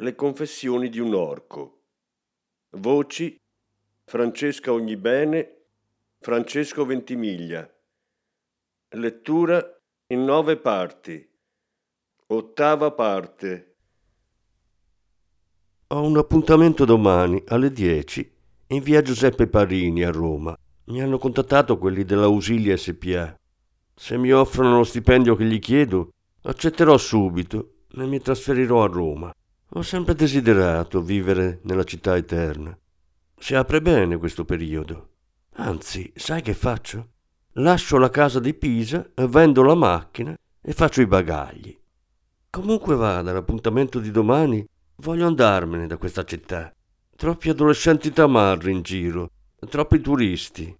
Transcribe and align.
le 0.00 0.14
confessioni 0.14 0.88
di 0.88 1.00
un 1.00 1.12
orco. 1.12 1.82
Voci 2.76 3.36
Francesca 4.04 4.72
Ognibene, 4.72 5.64
Francesco 6.20 6.84
Ventimiglia. 6.84 7.68
Lettura 8.90 9.60
in 10.06 10.24
nove 10.24 10.56
parti. 10.58 11.28
Ottava 12.28 12.92
parte. 12.92 13.76
Ho 15.88 16.02
un 16.02 16.16
appuntamento 16.16 16.84
domani 16.84 17.42
alle 17.48 17.72
10 17.72 18.36
in 18.68 18.82
via 18.82 19.02
Giuseppe 19.02 19.48
Parini 19.48 20.04
a 20.04 20.12
Roma. 20.12 20.56
Mi 20.84 21.02
hanno 21.02 21.18
contattato 21.18 21.76
quelli 21.76 22.04
dell'Ausilia 22.04 22.76
SPA. 22.76 23.34
Se 23.94 24.16
mi 24.16 24.30
offrono 24.30 24.76
lo 24.76 24.84
stipendio 24.84 25.34
che 25.34 25.44
gli 25.44 25.58
chiedo, 25.58 26.12
accetterò 26.42 26.96
subito 26.96 27.86
e 27.90 28.06
mi 28.06 28.20
trasferirò 28.20 28.84
a 28.84 28.86
Roma. 28.86 29.32
Ho 29.72 29.82
sempre 29.82 30.14
desiderato 30.14 31.02
vivere 31.02 31.60
nella 31.64 31.84
città 31.84 32.16
eterna. 32.16 32.76
Si 33.38 33.54
apre 33.54 33.82
bene 33.82 34.16
questo 34.16 34.46
periodo. 34.46 35.08
Anzi, 35.56 36.10
sai 36.16 36.40
che 36.40 36.54
faccio? 36.54 37.08
Lascio 37.52 37.98
la 37.98 38.08
casa 38.08 38.40
di 38.40 38.54
Pisa, 38.54 39.06
vendo 39.14 39.62
la 39.62 39.74
macchina 39.74 40.34
e 40.62 40.72
faccio 40.72 41.02
i 41.02 41.06
bagagli. 41.06 41.76
Comunque 42.48 42.94
vada, 42.94 43.30
l'appuntamento 43.30 43.98
di 43.98 44.10
domani, 44.10 44.66
voglio 44.96 45.26
andarmene 45.26 45.86
da 45.86 45.98
questa 45.98 46.24
città. 46.24 46.72
Troppi 47.14 47.50
adolescenti 47.50 48.10
tamarri 48.10 48.72
in 48.72 48.80
giro, 48.80 49.30
troppi 49.68 50.00
turisti. 50.00 50.74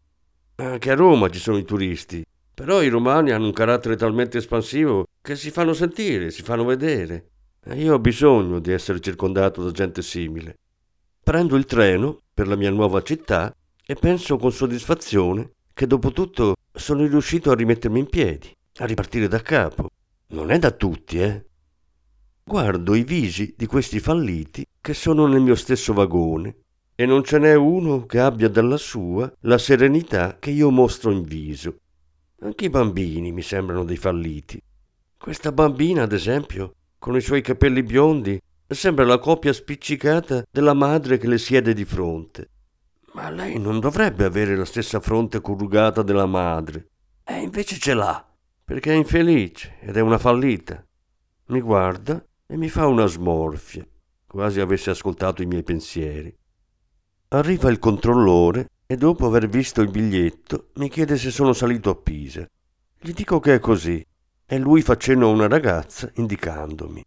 Anche 0.57 0.91
a 0.91 0.95
Roma 0.95 1.29
ci 1.29 1.39
sono 1.39 1.59
i 1.59 1.65
turisti, 1.65 2.25
però 2.55 2.81
i 2.81 2.89
romani 2.89 3.33
hanno 3.33 3.47
un 3.47 3.53
carattere 3.53 3.97
talmente 3.97 4.39
espansivo 4.39 5.09
che 5.21 5.37
si 5.37 5.51
fanno 5.51 5.75
sentire, 5.75 6.31
si 6.31 6.43
fanno 6.43 6.65
vedere. 6.65 7.33
E 7.71 7.83
io 7.83 7.93
ho 7.93 7.99
bisogno 7.99 8.61
di 8.61 8.73
essere 8.73 8.99
circondato 8.99 9.63
da 9.63 9.71
gente 9.73 10.01
simile. 10.01 10.57
Prendo 11.23 11.55
il 11.55 11.67
treno 11.67 12.21
per 12.33 12.49
la 12.49 12.57
mia 12.57 12.71
nuova 12.71 13.03
città 13.03 13.55
e 13.85 13.95
penso 13.95 14.39
con 14.39 14.51
soddisfazione 14.51 15.51
che 15.75 15.87
dopo 15.87 16.11
tutto 16.13 16.57
sono 16.73 17.07
riuscito 17.07 17.51
a 17.51 17.55
rimettermi 17.55 17.99
in 17.99 18.09
piedi, 18.09 18.51
a 18.79 18.87
ripartire 18.87 19.29
da 19.29 19.43
capo. 19.43 19.91
Non 20.29 20.51
è 20.51 20.59
da 20.59 20.71
tutti, 20.71 21.21
eh? 21.21 21.45
Guardo 22.43 22.95
i 22.95 23.05
visi 23.05 23.53
di 23.55 23.67
questi 23.67 24.01
falliti 24.01 24.65
che 24.81 24.95
sono 24.95 25.27
nel 25.27 25.43
mio 25.43 25.55
stesso 25.55 25.93
vagone 25.93 26.57
e 26.95 27.05
non 27.05 27.23
ce 27.23 27.39
n'è 27.39 27.55
uno 27.55 28.07
che 28.07 28.19
abbia 28.19 28.49
dalla 28.49 28.79
sua 28.79 29.31
la 29.41 29.59
serenità 29.59 30.39
che 30.39 30.49
io 30.49 30.71
mostro 30.71 31.11
in 31.11 31.23
viso. 31.23 31.77
Anche 32.41 32.65
i 32.65 32.71
bambini 32.71 33.31
mi 33.31 33.43
sembrano 33.43 33.85
dei 33.85 33.99
falliti. 33.99 34.59
Questa 35.19 35.53
bambina, 35.53 36.05
ad 36.05 36.13
esempio, 36.13 36.77
con 36.99 37.17
i 37.17 37.21
suoi 37.21 37.43
capelli 37.43 37.83
biondi, 37.83 38.41
sembra 38.67 39.05
la 39.05 39.19
coppia 39.19 39.53
spiccicata 39.53 40.45
della 40.51 40.75
madre 40.75 41.17
che 41.19 41.27
le 41.27 41.39
siede 41.39 41.73
di 41.73 41.85
fronte. 41.85 42.51
Ma 43.13 43.31
lei 43.31 43.59
non 43.59 43.81
dovrebbe 43.81 44.25
avere 44.25 44.57
la 44.57 44.65
stessa 44.65 45.01
fronte 45.01 45.41
corrugata 45.41 46.03
della 46.03 46.27
madre. 46.27 46.89
E 47.25 47.41
invece 47.41 47.79
ce 47.79 47.95
l'ha, 47.95 48.27
perché 48.65 48.93
è 48.93 48.97
infelice 48.97 49.77
ed 49.81 49.97
è 49.97 50.01
una 50.01 50.19
fallita. 50.19 50.85
Mi 51.47 51.61
guarda 51.61 52.23
e 52.47 52.57
mi 52.57 52.69
fa 52.69 52.87
una 52.87 53.07
smorfia, 53.07 53.87
quasi 54.27 54.61
avesse 54.61 54.91
ascoltato 54.91 55.43
i 55.43 55.47
miei 55.47 55.63
pensieri. 55.63 56.35
Arriva 57.29 57.71
il 57.71 57.79
controllore 57.79 58.69
e 58.87 58.97
dopo 58.97 59.27
aver 59.27 59.49
visto 59.49 59.83
il 59.83 59.91
biglietto 59.91 60.69
mi 60.75 60.89
chiede 60.89 61.17
se 61.17 61.31
sono 61.31 61.53
salito 61.53 61.91
a 61.91 61.95
Pisa. 61.95 62.47
Gli 63.01 63.13
dico 63.13 63.39
che 63.39 63.55
è 63.55 63.59
così 63.59 64.05
e 64.51 64.59
lui 64.59 64.81
fa 64.81 64.97
cenno 64.97 65.27
a 65.27 65.31
una 65.33 65.47
ragazza 65.47 66.11
indicandomi. 66.15 67.05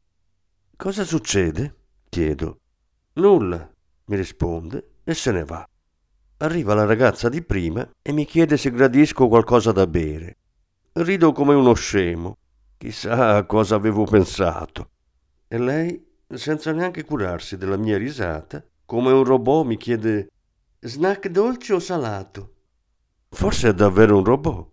Cosa 0.76 1.04
succede? 1.04 1.76
chiedo. 2.08 2.60
Nulla, 3.14 3.68
mi 4.06 4.16
risponde 4.16 4.98
e 5.04 5.16
se 5.16 5.32
ne 5.32 5.44
va. 5.44 5.68
Arriva 6.38 6.76
la 6.76 6.86
ragazza 6.86 7.30
di 7.30 7.42
prima 7.42 7.90
e 8.00 8.12
mi 8.12 8.26
chiede 8.26 8.58
se 8.58 8.70
gradisco 8.70 9.28
qualcosa 9.28 9.72
da 9.72 9.88
bere. 9.88 10.38
Rido 10.94 11.32
come 11.32 11.56
uno 11.56 11.74
scemo. 11.74 12.38
Chissà 12.78 13.38
a 13.38 13.46
cosa 13.46 13.74
avevo 13.76 14.04
pensato. 14.06 14.90
E 15.48 15.58
lei, 15.58 16.06
senza 16.28 16.72
neanche 16.72 17.04
curarsi 17.04 17.58
della 17.58 17.78
mia 17.78 17.98
risata, 17.98 18.64
come 18.86 19.12
un 19.12 19.24
robot 19.24 19.66
mi 19.66 19.78
chiede 19.78 20.30
snack 20.80 21.28
dolce 21.30 21.74
o 21.74 21.80
salato. 21.80 22.54
Forse 23.30 23.70
è 23.70 23.74
davvero 23.74 24.18
un 24.18 24.24
robot. 24.24 24.71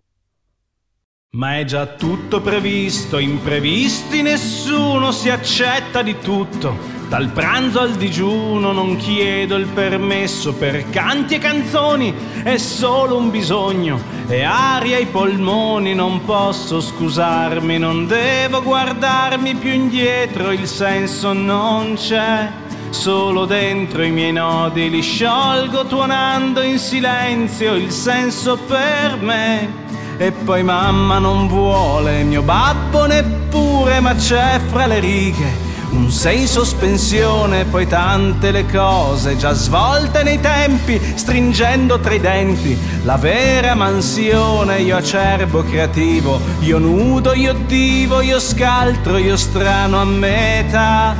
Ma 1.36 1.58
è 1.58 1.64
già 1.64 1.84
tutto 1.84 2.40
previsto, 2.40 3.18
imprevisti 3.18 4.22
nessuno 4.22 5.12
si 5.12 5.28
accetta 5.28 6.00
di 6.00 6.18
tutto. 6.20 6.74
Dal 7.06 7.28
pranzo 7.28 7.80
al 7.80 7.96
digiuno 7.96 8.72
non 8.72 8.96
chiedo 8.96 9.56
il 9.56 9.66
permesso 9.66 10.54
per 10.54 10.88
canti 10.88 11.34
e 11.34 11.38
canzoni, 11.38 12.14
è 12.42 12.56
solo 12.56 13.18
un 13.18 13.30
bisogno 13.30 14.00
e 14.26 14.42
aria 14.42 14.96
ai 14.96 15.04
polmoni, 15.04 15.94
non 15.94 16.24
posso 16.24 16.80
scusarmi, 16.80 17.76
non 17.76 18.06
devo 18.06 18.62
guardarmi 18.62 19.54
più 19.56 19.70
indietro, 19.70 20.50
il 20.50 20.66
senso 20.66 21.34
non 21.34 21.92
c'è. 21.96 22.50
Solo 22.88 23.44
dentro 23.44 24.02
i 24.02 24.10
miei 24.10 24.32
nodi 24.32 24.88
li 24.88 25.02
sciolgo 25.02 25.84
tuonando 25.84 26.62
in 26.62 26.78
silenzio 26.78 27.74
il 27.74 27.90
senso 27.90 28.56
per 28.56 29.18
me. 29.20 29.87
E 30.18 30.32
poi 30.32 30.62
mamma 30.62 31.18
non 31.18 31.46
vuole, 31.46 32.24
mio 32.24 32.42
babbo 32.42 33.06
neppure, 33.06 34.00
ma 34.00 34.14
c'è 34.14 34.60
fra 34.68 34.86
le 34.86 34.98
righe 34.98 35.66
un 35.90 36.10
sei 36.10 36.40
in 36.40 36.46
sospensione, 36.46 37.64
poi 37.64 37.86
tante 37.86 38.50
le 38.50 38.66
cose 38.66 39.36
già 39.36 39.52
svolte 39.52 40.22
nei 40.22 40.40
tempi, 40.40 41.00
stringendo 41.14 41.98
tra 41.98 42.12
i 42.12 42.20
denti 42.20 42.78
la 43.04 43.16
vera 43.16 43.74
mansione. 43.74 44.80
Io 44.80 44.96
acerbo 44.96 45.62
creativo, 45.62 46.40
io 46.60 46.78
nudo, 46.78 47.32
io 47.32 47.54
divo, 47.66 48.20
io 48.20 48.38
scaltro, 48.38 49.16
io 49.16 49.36
strano 49.36 50.00
a 50.00 50.04
metà. 50.04 51.16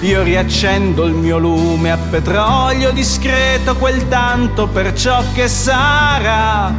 Io 0.00 0.22
riaccendo 0.22 1.04
il 1.04 1.14
mio 1.14 1.38
lume 1.38 1.90
a 1.90 1.96
petrolio 1.96 2.92
discreto, 2.92 3.76
quel 3.76 4.08
tanto 4.08 4.66
per 4.66 4.94
ciò 4.94 5.22
che 5.34 5.48
sarà. 5.48 6.72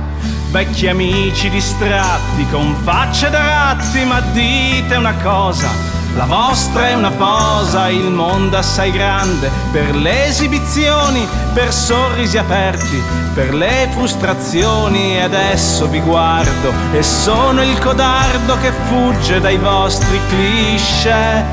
Vecchi 0.49 0.87
amici 0.87 1.49
distratti 1.49 2.47
con 2.49 2.73
facce 2.83 3.29
da 3.29 3.45
ratti, 3.45 4.05
ma 4.05 4.21
dite 4.31 4.95
una 4.95 5.13
cosa, 5.21 5.69
la 6.15 6.25
vostra 6.25 6.87
è 6.87 6.93
una 6.95 7.11
posa, 7.11 7.89
il 7.89 8.09
mondo 8.09 8.57
assai 8.57 8.91
grande 8.91 9.51
per 9.71 9.93
le 9.93 10.25
esibizioni, 10.25 11.27
per 11.53 11.71
sorrisi 11.71 12.37
aperti, 12.37 12.99
per 13.35 13.53
le 13.53 13.89
frustrazioni 13.91 15.17
e 15.17 15.21
adesso 15.21 15.87
vi 15.87 15.99
guardo 15.99 16.73
e 16.91 17.03
sono 17.03 17.61
il 17.61 17.77
codardo 17.79 18.57
che 18.57 18.71
fugge 18.87 19.39
dai 19.39 19.57
vostri 19.57 20.19
cliché. 20.29 21.43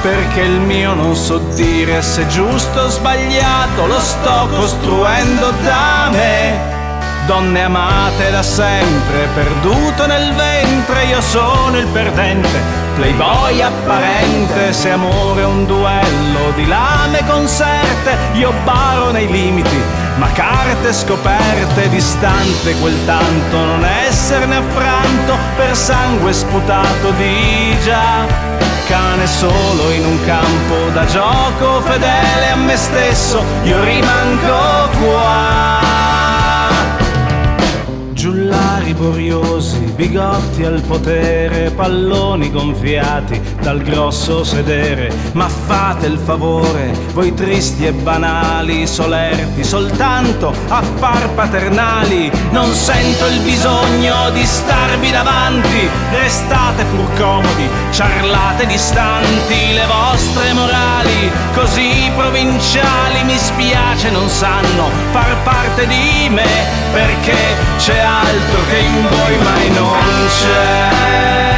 Perché 0.00 0.40
il 0.42 0.60
mio 0.60 0.94
non 0.94 1.16
so 1.16 1.38
dire 1.54 2.00
se 2.00 2.26
giusto 2.28 2.80
o 2.80 2.88
sbagliato, 2.88 3.86
lo 3.86 3.98
sto 3.98 4.48
costruendo 4.54 5.50
da 5.62 6.08
me 6.12 6.75
donne 7.26 7.64
amate 7.64 8.30
da 8.30 8.42
sempre, 8.42 9.28
perduto 9.34 10.06
nel 10.06 10.32
ventre, 10.34 11.06
io 11.06 11.20
sono 11.20 11.76
il 11.76 11.86
perdente, 11.88 12.60
playboy 12.94 13.60
apparente, 13.60 14.72
se 14.72 14.90
amore 14.90 15.42
è 15.42 15.44
un 15.44 15.66
duello 15.66 16.52
di 16.54 16.66
lame 16.66 17.24
conserte, 17.26 18.16
io 18.34 18.52
baro 18.62 19.10
nei 19.10 19.26
limiti, 19.28 19.76
ma 20.18 20.30
carte 20.32 20.92
scoperte, 20.92 21.88
distante 21.88 22.76
quel 22.76 22.96
tanto, 23.04 23.56
non 23.56 23.84
esserne 23.84 24.56
affranto 24.56 25.36
per 25.56 25.76
sangue 25.76 26.32
sputato 26.32 27.10
di 27.16 27.76
già. 27.82 28.54
Cane 28.86 29.26
solo 29.26 29.90
in 29.90 30.06
un 30.06 30.24
campo 30.24 30.90
da 30.92 31.04
gioco, 31.06 31.80
fedele 31.80 32.50
a 32.52 32.56
me 32.56 32.76
stesso, 32.76 33.44
io 33.64 33.82
rimango 33.82 34.88
qua 35.02 36.05
giullari 38.26 38.92
boriosi 38.92 39.78
bigotti 39.94 40.64
al 40.64 40.80
potere, 40.80 41.70
palloni 41.70 42.50
gonfiati 42.50 43.40
dal 43.62 43.80
grosso 43.82 44.42
sedere. 44.42 45.12
Ma 45.34 45.48
fate 45.48 46.06
il 46.06 46.18
favore, 46.18 46.90
voi 47.12 47.32
tristi 47.34 47.86
e 47.86 47.92
banali, 47.92 48.84
solerti 48.88 49.62
soltanto 49.62 50.52
a 50.68 50.82
far 50.82 51.30
paternali. 51.34 52.28
Non 52.50 52.72
sento 52.72 53.26
il 53.26 53.40
bisogno 53.42 54.30
di 54.32 54.44
starvi 54.44 55.10
davanti, 55.12 55.88
restate 56.10 56.84
pur 56.84 57.12
comodi, 57.16 57.68
ciarlate 57.90 58.66
distanti, 58.66 59.72
le 59.72 59.86
vostre 59.86 60.52
morali 60.52 61.30
così 61.54 62.10
provinciali 62.14 63.24
mi 63.24 63.36
spiace 63.36 64.10
non 64.10 64.28
sanno 64.28 64.90
far 65.10 65.36
parte 65.42 65.86
di 65.86 66.28
me 66.30 66.46
perché 66.92 67.36
c'è 67.78 67.98
altro 67.98 68.60
che 68.68 68.78
in 68.78 69.08
voi 69.08 69.36
mai 69.38 69.70
non 69.70 70.28
c'è. 70.28 71.55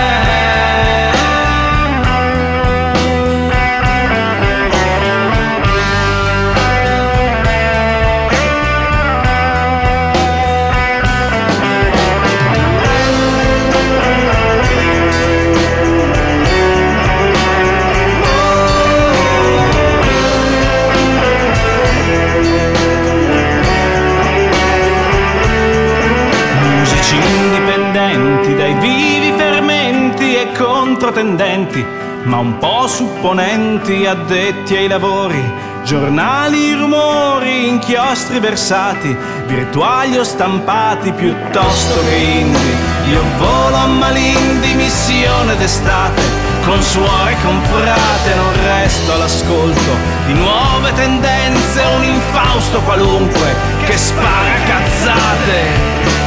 Po' 33.19 33.29
supponenti, 33.29 34.07
addetti 34.07 34.77
ai 34.77 34.89
lavori, 34.89 35.43
giornali, 35.85 36.73
rumori, 36.75 37.69
inchiostri 37.69 38.39
versati, 38.39 39.17
virtuali 39.47 40.17
o 40.17 40.25
stampati 40.25 41.13
piuttosto 41.13 42.01
che 42.09 42.15
indi. 42.15 42.77
Io 43.11 43.23
volo 43.39 43.77
a 43.77 43.87
Malindi, 43.87 44.75
missione 44.75 45.57
d'estate, 45.57 46.23
con 46.65 46.81
suore 46.81 47.37
comprate, 47.43 48.35
non 48.35 48.53
resto 48.65 49.13
all'ascolto 49.13 49.97
di 50.27 50.35
nuove 50.35 50.93
tendenze, 50.95 51.83
un 51.97 52.05
infausto 52.05 52.81
qualunque 52.83 53.55
che 53.85 53.97
spara 53.97 54.55
cazzate. 54.67 56.18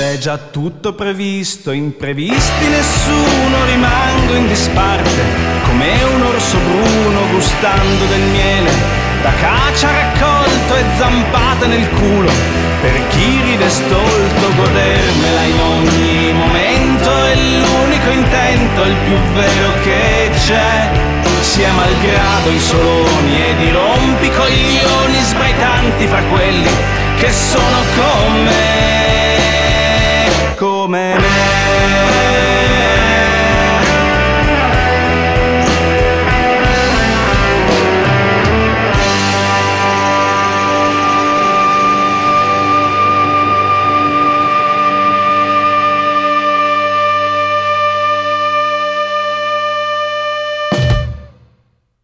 Se 0.00 0.14
è 0.14 0.16
già 0.16 0.38
tutto 0.38 0.94
previsto, 0.94 1.72
imprevisti 1.72 2.66
nessuno, 2.68 3.66
rimango 3.66 4.32
in 4.32 4.48
disparte, 4.48 5.20
come 5.66 5.88
un 6.14 6.22
orso 6.22 6.56
bruno 6.56 7.28
gustando 7.32 8.06
del 8.06 8.22
miele, 8.32 8.70
da 9.20 9.30
caccia 9.38 9.90
raccolto 9.92 10.74
e 10.74 10.84
zampate 10.96 11.66
nel 11.66 11.86
culo, 11.90 12.30
per 12.80 13.08
chi 13.10 13.42
ride 13.44 13.68
stolto 13.68 14.54
godermela 14.56 15.42
in 15.42 15.60
ogni 15.60 16.32
momento, 16.32 17.24
è 17.26 17.34
l'unico 17.34 18.10
intento, 18.10 18.82
il 18.84 18.96
più 19.04 19.16
vero 19.34 19.72
che 19.82 20.30
c'è. 20.46 20.90
Sia 21.42 21.72
malgrado 21.72 22.48
i 22.48 22.58
soloni 22.58 23.42
ed 23.50 23.60
i 23.60 23.70
rompicoglioni 23.70 25.18
sbaitanti 25.24 26.06
fra 26.06 26.22
quelli 26.22 26.70
che 27.18 27.30
sono 27.30 27.76
con 27.96 28.44
me 28.44 29.09
come 30.90 31.14
me. 31.14 31.28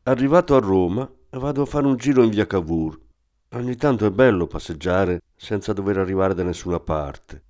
Arrivato 0.09 0.55
a 0.55 0.61
Roma, 0.61 1.11
vado 1.31 1.63
a 1.63 1.67
fare 1.67 1.85
un 1.85 1.97
giro 1.97 2.23
in 2.23 2.31
via 2.31 2.47
Cavour. 2.47 2.97
Ogni 3.55 3.75
tanto 3.75 4.07
è 4.07 4.11
bello 4.11 4.47
passeggiare 4.47 5.21
senza 5.35 5.73
dover 5.73 5.99
arrivare 5.99 6.33
da 6.33 6.45
nessuna 6.45 6.79
parte. 6.79 7.43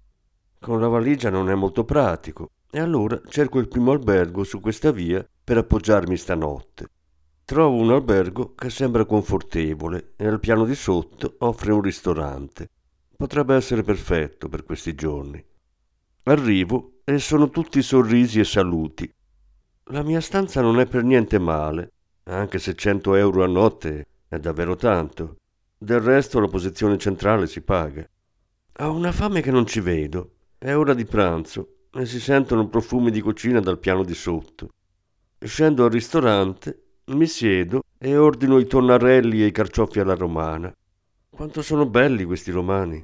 Con 0.58 0.80
la 0.80 0.88
valigia 0.88 1.30
non 1.30 1.48
è 1.48 1.54
molto 1.54 1.84
pratico 1.84 2.50
e 2.70 2.80
allora 2.80 3.20
cerco 3.28 3.58
il 3.58 3.68
primo 3.68 3.92
albergo 3.92 4.42
su 4.42 4.60
questa 4.60 4.90
via 4.90 5.26
per 5.44 5.58
appoggiarmi 5.58 6.16
stanotte. 6.16 6.88
Trovo 7.44 7.76
un 7.76 7.92
albergo 7.92 8.54
che 8.54 8.70
sembra 8.70 9.04
confortevole 9.04 10.14
e 10.16 10.26
al 10.26 10.40
piano 10.40 10.64
di 10.64 10.74
sotto 10.74 11.36
offre 11.38 11.72
un 11.72 11.80
ristorante. 11.80 12.68
Potrebbe 13.16 13.54
essere 13.54 13.82
perfetto 13.82 14.48
per 14.48 14.64
questi 14.64 14.94
giorni. 14.94 15.42
Arrivo 16.24 16.98
e 17.04 17.18
sono 17.20 17.50
tutti 17.50 17.80
sorrisi 17.82 18.40
e 18.40 18.44
saluti. 18.44 19.08
La 19.90 20.02
mia 20.02 20.20
stanza 20.20 20.60
non 20.60 20.80
è 20.80 20.86
per 20.86 21.04
niente 21.04 21.38
male, 21.38 21.92
anche 22.24 22.58
se 22.58 22.74
100 22.74 23.14
euro 23.14 23.44
a 23.44 23.46
notte 23.46 24.06
è 24.26 24.38
davvero 24.38 24.74
tanto. 24.74 25.36
Del 25.78 26.00
resto 26.00 26.40
la 26.40 26.48
posizione 26.48 26.98
centrale 26.98 27.46
si 27.46 27.60
paga. 27.60 28.04
Ho 28.78 28.92
una 28.92 29.12
fame 29.12 29.40
che 29.40 29.52
non 29.52 29.66
ci 29.66 29.80
vedo 29.80 30.32
è 30.66 30.76
ora 30.76 30.94
di 30.94 31.04
pranzo 31.04 31.84
e 31.92 32.06
si 32.06 32.18
sentono 32.18 32.66
profumi 32.66 33.12
di 33.12 33.20
cucina 33.20 33.60
dal 33.60 33.78
piano 33.78 34.02
di 34.02 34.14
sotto. 34.14 34.70
Scendo 35.38 35.84
al 35.84 35.92
ristorante, 35.92 37.02
mi 37.12 37.28
siedo 37.28 37.82
e 37.96 38.16
ordino 38.16 38.58
i 38.58 38.66
tonnarelli 38.66 39.42
e 39.42 39.46
i 39.46 39.52
carciofi 39.52 40.00
alla 40.00 40.16
romana. 40.16 40.74
Quanto 41.30 41.62
sono 41.62 41.86
belli 41.86 42.24
questi 42.24 42.50
romani. 42.50 43.00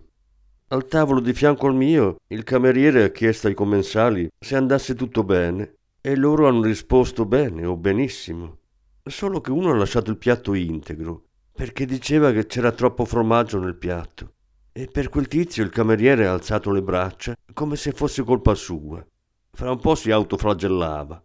Al 0.70 0.88
tavolo 0.88 1.20
di 1.20 1.32
fianco 1.32 1.68
al 1.68 1.76
mio, 1.76 2.16
il 2.26 2.42
cameriere 2.42 3.04
ha 3.04 3.10
chiesto 3.10 3.46
ai 3.46 3.54
commensali 3.54 4.28
se 4.40 4.56
andasse 4.56 4.96
tutto 4.96 5.22
bene 5.22 5.74
e 6.00 6.16
loro 6.16 6.48
hanno 6.48 6.62
risposto 6.62 7.26
bene 7.26 7.64
o 7.64 7.76
benissimo. 7.76 8.58
Solo 9.04 9.40
che 9.40 9.52
uno 9.52 9.70
ha 9.70 9.76
lasciato 9.76 10.10
il 10.10 10.18
piatto 10.18 10.54
integro 10.54 11.26
perché 11.52 11.86
diceva 11.86 12.32
che 12.32 12.46
c'era 12.46 12.72
troppo 12.72 13.04
formaggio 13.04 13.60
nel 13.60 13.76
piatto. 13.76 14.32
E 14.74 14.88
per 14.90 15.10
quel 15.10 15.28
tizio 15.28 15.62
il 15.62 15.68
cameriere 15.68 16.26
ha 16.26 16.32
alzato 16.32 16.70
le 16.70 16.82
braccia 16.82 17.36
come 17.52 17.76
se 17.76 17.92
fosse 17.92 18.22
colpa 18.22 18.54
sua. 18.54 19.04
Fra 19.50 19.70
un 19.70 19.78
po' 19.78 19.94
si 19.94 20.10
autoflagellava. 20.10 21.22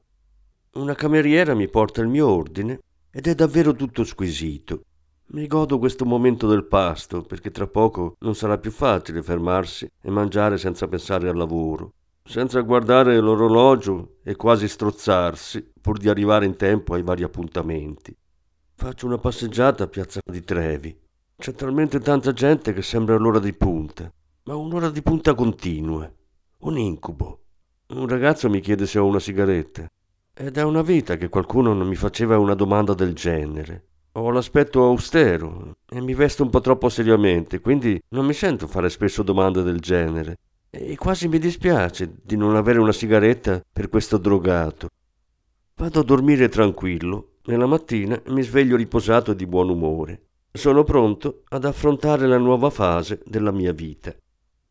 Una 0.73 0.93
cameriera 0.95 1.55
mi 1.55 1.69
porta 1.69 2.01
il 2.01 2.09
mio 2.09 2.27
ordine 2.27 2.81
ed 3.09 3.25
è 3.25 3.33
davvero 3.35 3.73
tutto 3.73 4.03
squisito. 4.03 4.81
Mi 5.27 5.47
godo 5.47 5.79
questo 5.79 6.03
momento 6.03 6.45
del 6.45 6.65
pasto 6.65 7.21
perché 7.21 7.49
tra 7.49 7.67
poco 7.67 8.15
non 8.19 8.35
sarà 8.35 8.57
più 8.57 8.69
facile 8.69 9.23
fermarsi 9.23 9.89
e 10.01 10.09
mangiare 10.11 10.57
senza 10.57 10.89
pensare 10.89 11.29
al 11.29 11.37
lavoro, 11.37 11.93
senza 12.25 12.59
guardare 12.59 13.17
l'orologio 13.17 14.17
e 14.23 14.35
quasi 14.35 14.67
strozzarsi 14.67 15.71
pur 15.79 15.97
di 15.97 16.09
arrivare 16.09 16.45
in 16.45 16.57
tempo 16.57 16.95
ai 16.95 17.01
vari 17.01 17.23
appuntamenti. 17.23 18.13
Faccio 18.75 19.05
una 19.05 19.17
passeggiata 19.17 19.85
a 19.85 19.87
Piazza 19.87 20.19
di 20.25 20.43
Trevi 20.43 21.05
c'è 21.39 21.53
talmente 21.53 21.99
tanta 21.99 22.33
gente 22.33 22.73
che 22.73 22.81
sembra 22.81 23.15
l'ora 23.15 23.37
di 23.37 23.53
punta, 23.53 24.11
ma 24.45 24.55
un'ora 24.55 24.89
di 24.89 25.03
punta 25.03 25.35
continua. 25.35 26.11
Un 26.59 26.77
incubo. 26.79 27.41
Un 27.89 28.07
ragazzo 28.07 28.49
mi 28.49 28.59
chiede 28.59 28.87
se 28.87 28.97
ho 28.97 29.05
una 29.05 29.19
sigaretta. 29.19 29.87
Ed 30.33 30.57
è 30.57 30.63
una 30.63 30.81
vita 30.81 31.15
che 31.15 31.29
qualcuno 31.29 31.73
non 31.73 31.87
mi 31.87 31.95
faceva 31.95 32.39
una 32.39 32.55
domanda 32.55 32.95
del 32.95 33.13
genere. 33.13 33.85
Ho 34.13 34.31
l'aspetto 34.31 34.83
austero 34.83 35.77
e 35.87 36.01
mi 36.01 36.15
vesto 36.15 36.41
un 36.41 36.49
po' 36.49 36.59
troppo 36.59 36.89
seriamente, 36.89 37.59
quindi 37.59 38.01
non 38.09 38.25
mi 38.25 38.33
sento 38.33 38.65
fare 38.65 38.89
spesso 38.89 39.21
domande 39.21 39.61
del 39.61 39.79
genere. 39.79 40.39
E 40.71 40.95
quasi 40.95 41.27
mi 41.27 41.37
dispiace 41.37 42.15
di 42.23 42.35
non 42.35 42.55
avere 42.55 42.79
una 42.79 42.91
sigaretta 42.91 43.61
per 43.71 43.89
questo 43.89 44.17
drogato. 44.17 44.89
Vado 45.75 45.99
a 45.99 46.03
dormire 46.03 46.49
tranquillo 46.49 47.35
e 47.45 47.55
la 47.55 47.67
mattina 47.67 48.19
mi 48.29 48.41
sveglio 48.41 48.75
riposato 48.75 49.31
e 49.31 49.35
di 49.35 49.45
buon 49.45 49.69
umore. 49.69 50.21
Sono 50.57 50.83
pronto 50.83 51.43
ad 51.49 51.65
affrontare 51.65 52.25
la 52.25 52.39
nuova 52.39 52.71
fase 52.71 53.21
della 53.25 53.51
mia 53.51 53.71
vita. 53.73 54.13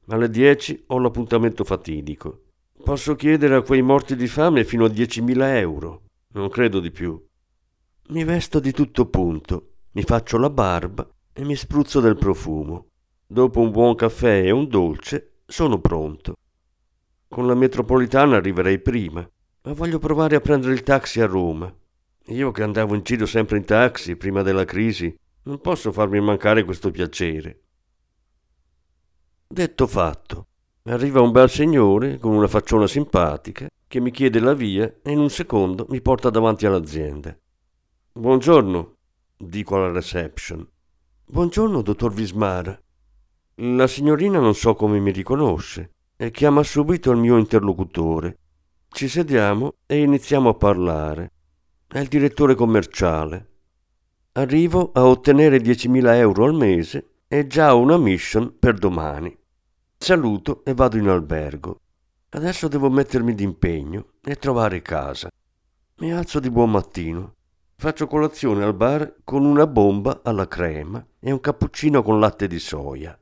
Alle 0.08 0.28
10 0.28 0.86
ho 0.88 0.98
l'appuntamento 0.98 1.62
fatidico. 1.62 2.42
Posso 2.82 3.14
chiedere 3.14 3.54
a 3.54 3.62
quei 3.62 3.82
morti 3.82 4.16
di 4.16 4.26
fame 4.26 4.64
fino 4.64 4.84
a 4.84 4.88
10.000 4.88 5.56
euro. 5.58 6.02
Non 6.32 6.48
credo 6.48 6.80
di 6.80 6.90
più. 6.90 7.24
Mi 8.08 8.24
vesto 8.24 8.58
di 8.58 8.72
tutto 8.72 9.06
punto, 9.06 9.74
mi 9.92 10.02
faccio 10.02 10.38
la 10.38 10.50
barba 10.50 11.08
e 11.32 11.44
mi 11.44 11.54
spruzzo 11.54 12.00
del 12.00 12.16
profumo. 12.16 12.88
Dopo 13.24 13.60
un 13.60 13.70
buon 13.70 13.94
caffè 13.94 14.42
e 14.44 14.50
un 14.50 14.68
dolce, 14.68 15.36
sono 15.46 15.78
pronto. 15.78 16.34
Con 17.28 17.46
la 17.46 17.54
metropolitana 17.54 18.36
arriverei 18.36 18.80
prima, 18.80 19.26
ma 19.62 19.72
voglio 19.72 20.00
provare 20.00 20.34
a 20.34 20.40
prendere 20.40 20.74
il 20.74 20.82
taxi 20.82 21.20
a 21.20 21.26
Roma. 21.26 21.72
Io 22.30 22.50
che 22.50 22.62
andavo 22.64 22.96
in 22.96 23.02
giro 23.04 23.24
sempre 23.24 23.56
in 23.56 23.64
taxi 23.64 24.16
prima 24.16 24.42
della 24.42 24.64
crisi, 24.64 25.16
non 25.46 25.60
posso 25.60 25.90
farmi 25.90 26.20
mancare 26.20 26.62
questo 26.62 26.92
piacere. 26.92 27.62
Detto 29.48 29.86
fatto, 29.86 30.46
Arriva 30.88 31.20
un 31.20 31.32
bel 31.32 31.50
signore 31.50 32.16
con 32.18 32.32
una 32.32 32.46
facciona 32.46 32.86
simpatica 32.86 33.66
che 33.88 33.98
mi 33.98 34.12
chiede 34.12 34.38
la 34.38 34.54
via 34.54 34.84
e 35.02 35.10
in 35.10 35.18
un 35.18 35.30
secondo 35.30 35.84
mi 35.88 36.00
porta 36.00 36.30
davanti 36.30 36.64
all'azienda. 36.64 37.36
Buongiorno, 38.12 38.94
dico 39.36 39.74
alla 39.74 39.90
reception. 39.90 40.64
Buongiorno, 41.24 41.82
dottor 41.82 42.12
Vismara. 42.12 42.80
La 43.56 43.88
signorina 43.88 44.38
non 44.38 44.54
so 44.54 44.76
come 44.76 45.00
mi 45.00 45.10
riconosce 45.10 45.94
e 46.14 46.30
chiama 46.30 46.62
subito 46.62 47.10
il 47.10 47.18
mio 47.18 47.36
interlocutore. 47.36 48.38
Ci 48.88 49.08
sediamo 49.08 49.74
e 49.86 49.98
iniziamo 49.98 50.50
a 50.50 50.54
parlare. 50.54 51.32
È 51.88 51.98
il 51.98 52.06
direttore 52.06 52.54
commerciale. 52.54 53.55
Arrivo 54.38 54.90
a 54.92 55.06
ottenere 55.06 55.56
10.000 55.56 56.14
euro 56.16 56.44
al 56.44 56.52
mese 56.52 57.20
e 57.26 57.46
già 57.46 57.74
ho 57.74 57.80
una 57.80 57.96
mission 57.96 58.54
per 58.58 58.74
domani. 58.74 59.34
Saluto 59.96 60.62
e 60.66 60.74
vado 60.74 60.98
in 60.98 61.08
albergo. 61.08 61.80
Adesso 62.28 62.68
devo 62.68 62.90
mettermi 62.90 63.34
d'impegno 63.34 64.08
e 64.22 64.36
trovare 64.36 64.82
casa. 64.82 65.30
Mi 66.00 66.12
alzo 66.12 66.38
di 66.38 66.50
buon 66.50 66.70
mattino. 66.70 67.32
Faccio 67.76 68.06
colazione 68.06 68.62
al 68.62 68.74
bar 68.74 69.20
con 69.24 69.46
una 69.46 69.66
bomba 69.66 70.20
alla 70.22 70.46
crema 70.46 71.02
e 71.18 71.32
un 71.32 71.40
cappuccino 71.40 72.02
con 72.02 72.20
latte 72.20 72.46
di 72.46 72.58
soia. 72.58 73.18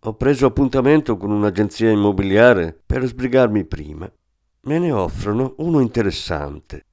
Ho 0.00 0.14
preso 0.14 0.46
appuntamento 0.46 1.18
con 1.18 1.30
un'agenzia 1.30 1.90
immobiliare 1.90 2.72
per 2.86 3.04
sbrigarmi 3.04 3.66
prima. 3.66 4.10
Me 4.62 4.78
ne 4.78 4.92
offrono 4.92 5.56
uno 5.58 5.80
interessante. 5.80 6.86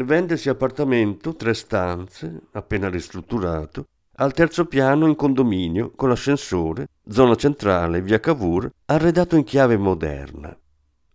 Vendesi 0.00 0.48
appartamento, 0.48 1.34
tre 1.34 1.54
stanze, 1.54 2.42
appena 2.52 2.88
ristrutturato, 2.88 3.86
al 4.18 4.32
terzo 4.32 4.66
piano 4.66 5.08
in 5.08 5.16
condominio 5.16 5.90
con 5.90 6.12
ascensore, 6.12 6.86
zona 7.08 7.34
centrale, 7.34 8.00
via 8.00 8.20
Cavour, 8.20 8.70
arredato 8.86 9.34
in 9.34 9.42
chiave 9.42 9.76
moderna. 9.76 10.56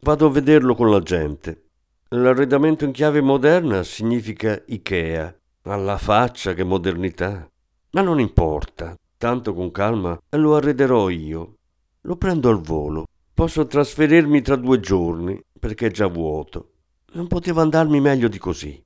Vado 0.02 0.26
a 0.26 0.30
vederlo 0.30 0.76
con 0.76 0.90
la 0.92 1.00
gente. 1.00 1.70
L'arredamento 2.10 2.84
in 2.84 2.92
chiave 2.92 3.22
moderna 3.22 3.84
significa 3.84 4.62
Ikea. 4.66 5.34
Alla 5.64 5.98
faccia 5.98 6.54
che 6.54 6.66
modernità. 6.66 7.50
Ma 7.92 8.02
non 8.02 8.20
importa, 8.20 8.98
tanto 9.18 9.54
con 9.54 9.72
calma 9.72 10.20
lo 10.32 10.56
arrederò 10.56 11.08
io. 11.10 11.56
Lo 12.02 12.18
prendo 12.18 12.50
al 12.50 12.60
volo. 12.60 13.08
Posso 13.34 13.66
trasferirmi 13.66 14.42
tra 14.42 14.58
due 14.58 14.82
giorni, 14.82 15.42
perché 15.58 15.88
è 15.88 15.92
già 15.92 16.08
vuoto. 16.08 16.73
Non 17.16 17.28
poteva 17.28 17.62
andarmi 17.62 18.00
meglio 18.00 18.28
di 18.28 18.40
così. 18.40 18.84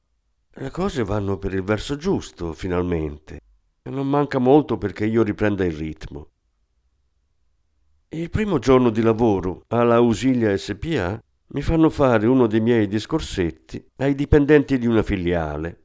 Le 0.59 0.69
cose 0.69 1.03
vanno 1.03 1.37
per 1.37 1.53
il 1.53 1.63
verso 1.63 1.95
giusto, 1.95 2.51
finalmente. 2.51 3.39
E 3.81 3.89
non 3.89 4.09
manca 4.09 4.37
molto 4.37 4.77
perché 4.77 5.05
io 5.05 5.23
riprenda 5.23 5.63
il 5.63 5.71
ritmo. 5.71 6.27
Il 8.09 8.29
primo 8.29 8.59
giorno 8.59 8.89
di 8.89 9.01
lavoro 9.01 9.63
alla 9.67 9.95
Ausilia 9.95 10.57
SPA 10.57 11.21
mi 11.49 11.61
fanno 11.61 11.89
fare 11.89 12.27
uno 12.27 12.47
dei 12.47 12.59
miei 12.59 12.87
discorsetti 12.87 13.91
ai 13.97 14.13
dipendenti 14.13 14.77
di 14.77 14.87
una 14.87 15.03
filiale. 15.03 15.83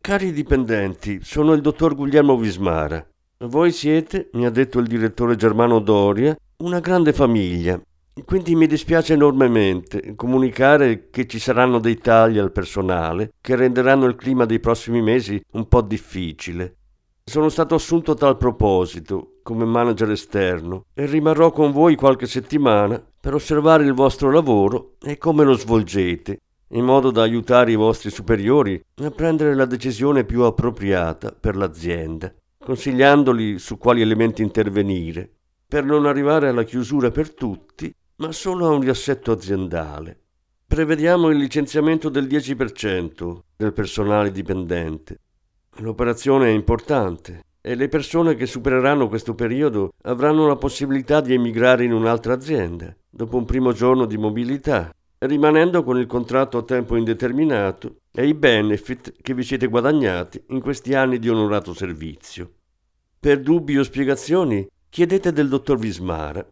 Cari 0.00 0.32
dipendenti, 0.32 1.20
sono 1.22 1.52
il 1.52 1.60
dottor 1.60 1.94
Guglielmo 1.94 2.38
Vismara. 2.38 3.06
Voi 3.40 3.72
siete, 3.72 4.30
mi 4.32 4.46
ha 4.46 4.50
detto 4.50 4.78
il 4.78 4.86
direttore 4.86 5.36
Germano 5.36 5.80
Doria, 5.80 6.34
una 6.58 6.80
grande 6.80 7.12
famiglia. 7.12 7.78
Quindi 8.24 8.54
mi 8.54 8.66
dispiace 8.66 9.14
enormemente 9.14 10.14
comunicare 10.14 11.08
che 11.10 11.26
ci 11.26 11.38
saranno 11.38 11.78
dei 11.78 11.98
tagli 11.98 12.38
al 12.38 12.52
personale 12.52 13.32
che 13.40 13.54
renderanno 13.54 14.06
il 14.06 14.16
clima 14.16 14.44
dei 14.44 14.60
prossimi 14.60 15.02
mesi 15.02 15.40
un 15.52 15.68
po' 15.68 15.82
difficile. 15.82 16.76
Sono 17.24 17.50
stato 17.50 17.74
assunto 17.74 18.12
a 18.12 18.14
tal 18.14 18.38
proposito, 18.38 19.38
come 19.42 19.66
manager 19.66 20.10
esterno, 20.10 20.86
e 20.94 21.04
rimarrò 21.04 21.52
con 21.52 21.72
voi 21.72 21.94
qualche 21.94 22.26
settimana 22.26 23.02
per 23.20 23.34
osservare 23.34 23.84
il 23.84 23.92
vostro 23.92 24.30
lavoro 24.30 24.94
e 25.02 25.18
come 25.18 25.44
lo 25.44 25.52
svolgete, 25.52 26.38
in 26.68 26.84
modo 26.84 27.10
da 27.10 27.22
aiutare 27.22 27.72
i 27.72 27.76
vostri 27.76 28.10
superiori 28.10 28.82
a 29.02 29.10
prendere 29.10 29.54
la 29.54 29.66
decisione 29.66 30.24
più 30.24 30.42
appropriata 30.42 31.32
per 31.38 31.56
l'azienda, 31.56 32.32
consigliandoli 32.58 33.58
su 33.58 33.76
quali 33.76 34.00
elementi 34.00 34.42
intervenire, 34.42 35.30
per 35.66 35.84
non 35.84 36.06
arrivare 36.06 36.48
alla 36.48 36.62
chiusura 36.62 37.10
per 37.10 37.34
tutti, 37.34 37.94
ma 38.18 38.30
solo 38.30 38.66
a 38.66 38.70
un 38.70 38.80
riassetto 38.80 39.32
aziendale. 39.32 40.20
Prevediamo 40.66 41.30
il 41.30 41.38
licenziamento 41.38 42.08
del 42.08 42.26
10% 42.26 43.38
del 43.56 43.72
personale 43.72 44.30
dipendente 44.30 45.20
L'operazione 45.80 46.48
è 46.48 46.50
importante 46.50 47.44
e 47.60 47.76
le 47.76 47.88
persone 47.88 48.34
che 48.34 48.46
supereranno 48.46 49.06
questo 49.06 49.34
periodo 49.34 49.92
avranno 50.02 50.48
la 50.48 50.56
possibilità 50.56 51.20
di 51.20 51.34
emigrare 51.34 51.84
in 51.84 51.92
un'altra 51.92 52.34
azienda 52.34 52.94
dopo 53.08 53.36
un 53.36 53.44
primo 53.44 53.72
giorno 53.72 54.04
di 54.04 54.16
mobilità, 54.16 54.92
rimanendo 55.18 55.84
con 55.84 55.98
il 55.98 56.06
contratto 56.06 56.58
a 56.58 56.62
tempo 56.62 56.96
indeterminato 56.96 57.98
e 58.10 58.26
i 58.26 58.34
benefit 58.34 59.14
che 59.22 59.34
vi 59.34 59.44
siete 59.44 59.68
guadagnati 59.68 60.42
in 60.48 60.60
questi 60.60 60.94
anni 60.94 61.20
di 61.20 61.28
onorato 61.28 61.72
servizio. 61.74 62.50
Per 63.20 63.40
dubbi 63.40 63.78
o 63.78 63.84
spiegazioni 63.84 64.66
chiedete 64.88 65.32
del 65.32 65.48
dottor 65.48 65.78
Vismara. 65.78 66.44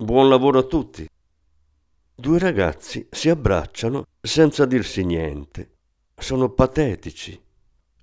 Buon 0.00 0.28
lavoro 0.28 0.60
a 0.60 0.62
tutti. 0.62 1.08
Due 2.14 2.38
ragazzi 2.38 3.08
si 3.10 3.28
abbracciano 3.30 4.04
senza 4.20 4.64
dirsi 4.64 5.04
niente. 5.04 5.70
Sono 6.16 6.50
patetici. 6.50 7.36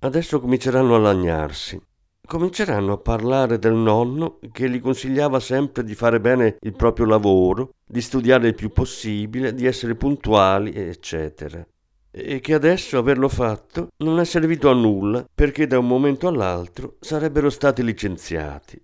Adesso 0.00 0.38
cominceranno 0.38 0.94
a 0.94 0.98
lagnarsi. 0.98 1.80
Cominceranno 2.20 2.92
a 2.92 2.98
parlare 2.98 3.58
del 3.58 3.72
nonno 3.72 4.40
che 4.52 4.68
gli 4.68 4.78
consigliava 4.78 5.40
sempre 5.40 5.84
di 5.84 5.94
fare 5.94 6.20
bene 6.20 6.58
il 6.60 6.76
proprio 6.76 7.06
lavoro, 7.06 7.76
di 7.82 8.02
studiare 8.02 8.48
il 8.48 8.54
più 8.54 8.68
possibile, 8.68 9.54
di 9.54 9.64
essere 9.64 9.94
puntuali, 9.94 10.74
eccetera. 10.74 11.66
E 12.10 12.40
che 12.40 12.52
adesso 12.52 12.98
averlo 12.98 13.30
fatto 13.30 13.88
non 14.04 14.20
è 14.20 14.26
servito 14.26 14.68
a 14.68 14.74
nulla 14.74 15.26
perché 15.34 15.66
da 15.66 15.78
un 15.78 15.86
momento 15.86 16.28
all'altro 16.28 16.96
sarebbero 17.00 17.48
stati 17.48 17.82
licenziati. 17.82 18.78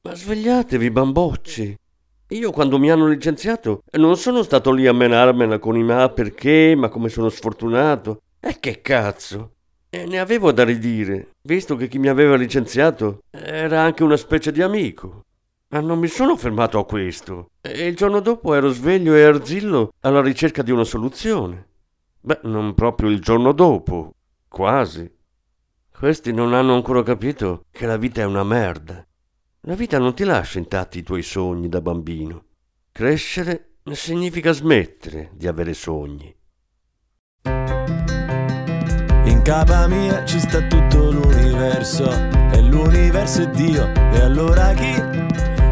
Ma 0.00 0.16
svegliatevi, 0.16 0.90
bambocci! 0.90 1.78
Io 2.28 2.50
quando 2.52 2.78
mi 2.78 2.90
hanno 2.90 3.06
licenziato 3.06 3.82
non 3.98 4.16
sono 4.16 4.42
stato 4.42 4.72
lì 4.72 4.86
a 4.86 4.94
menarmela 4.94 5.58
con 5.58 5.76
i 5.76 5.82
ma 5.82 6.08
perché, 6.08 6.74
ma 6.74 6.88
come 6.88 7.10
sono 7.10 7.28
sfortunato. 7.28 8.22
E 8.40 8.58
che 8.60 8.80
cazzo! 8.80 9.52
E 9.90 10.06
ne 10.06 10.18
avevo 10.18 10.50
da 10.50 10.64
ridire, 10.64 11.34
visto 11.42 11.76
che 11.76 11.86
chi 11.86 11.98
mi 11.98 12.08
aveva 12.08 12.34
licenziato 12.34 13.20
era 13.30 13.82
anche 13.82 14.02
una 14.02 14.16
specie 14.16 14.52
di 14.52 14.62
amico. 14.62 15.22
Ma 15.68 15.80
non 15.80 15.98
mi 15.98 16.08
sono 16.08 16.36
fermato 16.36 16.78
a 16.78 16.86
questo. 16.86 17.50
E 17.60 17.86
il 17.86 17.94
giorno 17.94 18.20
dopo 18.20 18.54
ero 18.54 18.70
sveglio 18.70 19.14
e 19.14 19.22
arzillo 19.22 19.92
alla 20.00 20.22
ricerca 20.22 20.62
di 20.62 20.70
una 20.70 20.84
soluzione. 20.84 21.68
Beh, 22.20 22.40
non 22.44 22.74
proprio 22.74 23.10
il 23.10 23.20
giorno 23.20 23.52
dopo, 23.52 24.14
quasi. 24.48 25.10
Questi 25.96 26.32
non 26.32 26.54
hanno 26.54 26.74
ancora 26.74 27.02
capito 27.02 27.66
che 27.70 27.86
la 27.86 27.96
vita 27.96 28.22
è 28.22 28.24
una 28.24 28.44
merda. 28.44 29.06
La 29.66 29.74
vita 29.74 29.98
non 29.98 30.14
ti 30.14 30.24
lascia 30.24 30.58
intatti 30.58 30.98
i 30.98 31.02
tuoi 31.02 31.22
sogni 31.22 31.70
da 31.70 31.80
bambino. 31.80 32.44
Crescere 32.92 33.76
significa 33.92 34.52
smettere 34.52 35.30
di 35.32 35.46
avere 35.46 35.72
sogni. 35.72 36.34
In 39.24 39.40
capa 39.42 39.86
mia 39.88 40.22
ci 40.26 40.38
sta 40.38 40.60
tutto 40.66 41.10
l'universo 41.10 42.10
E 42.10 42.60
l'universo 42.60 43.42
è 43.42 43.50
Dio 43.50 43.90
E 43.94 44.20
allora 44.20 44.72
chi? 44.74 44.94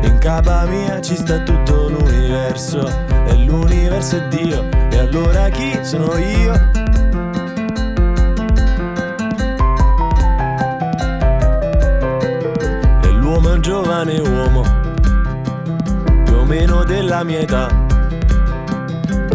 In 0.06 0.16
capa 0.20 0.64
mia 0.66 1.00
ci 1.02 1.14
sta 1.14 1.42
tutto 1.42 1.88
l'universo 1.88 2.86
E 2.86 3.44
l'universo 3.44 4.16
è 4.16 4.28
Dio 4.28 4.68
E 4.90 4.98
allora 4.98 5.48
chi? 5.50 5.84
Sono 5.84 6.16
io 6.16 6.81
giovane 14.04 14.18
uomo 14.20 14.62
Più 16.24 16.34
o 16.34 16.44
meno 16.44 16.84
della 16.84 17.22
mia 17.22 17.38
età 17.38 17.68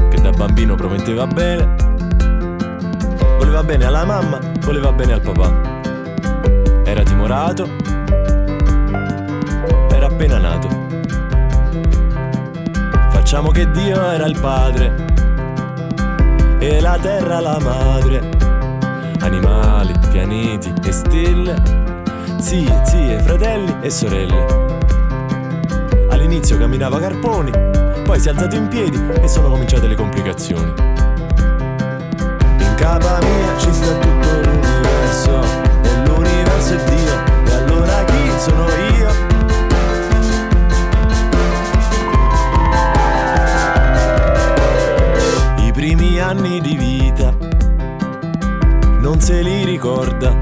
Che 0.09 0.21
da 0.21 0.31
bambino 0.31 0.75
prometteva 0.75 1.25
bene 1.25 1.85
Voleva 3.37 3.63
bene 3.63 3.85
alla 3.85 4.03
mamma, 4.03 4.39
voleva 4.59 4.91
bene 4.91 5.13
al 5.13 5.21
papà. 5.21 5.51
Era 6.83 7.01
timorato, 7.03 7.67
era 9.89 10.07
appena 10.07 10.37
nato. 10.37 10.67
Facciamo 13.09 13.51
che 13.51 13.69
Dio 13.71 14.11
era 14.11 14.25
il 14.25 14.37
padre 14.39 15.05
e 16.59 16.81
la 16.81 16.97
terra 16.99 17.39
la 17.39 17.57
madre. 17.61 18.29
Animali, 19.21 19.93
pianeti 20.11 20.73
e 20.83 20.91
stelle, 20.91 21.86
zie, 22.47 22.81
zie, 22.85 23.19
fratelli 23.19 23.75
e 23.81 23.89
sorelle. 23.89 24.45
All'inizio 26.07 26.57
camminava 26.57 26.97
Carponi, 26.97 27.51
poi 28.05 28.17
si 28.21 28.29
è 28.29 28.31
alzato 28.31 28.55
in 28.55 28.69
piedi 28.69 28.97
e 29.21 29.27
sono 29.27 29.49
cominciate 29.49 29.85
le 29.85 29.95
complicazioni. 29.95 30.73
In 32.57 32.73
capa 32.77 33.19
mia 33.19 33.57
ci 33.57 33.73
sta 33.73 33.91
tutto 33.97 34.29
l'universo, 34.43 35.41
e 35.81 36.05
l'universo 36.05 36.73
è 36.73 36.83
Dio, 36.85 37.15
e 37.43 37.53
allora 37.53 38.05
chi 38.05 38.31
sono 38.37 38.65
io? 38.97 39.09
I 45.65 45.71
primi 45.73 46.21
anni 46.21 46.61
di 46.61 46.77
vita 46.77 47.33
non 49.01 49.19
se 49.19 49.41
li 49.41 49.65
ricorda, 49.65 50.36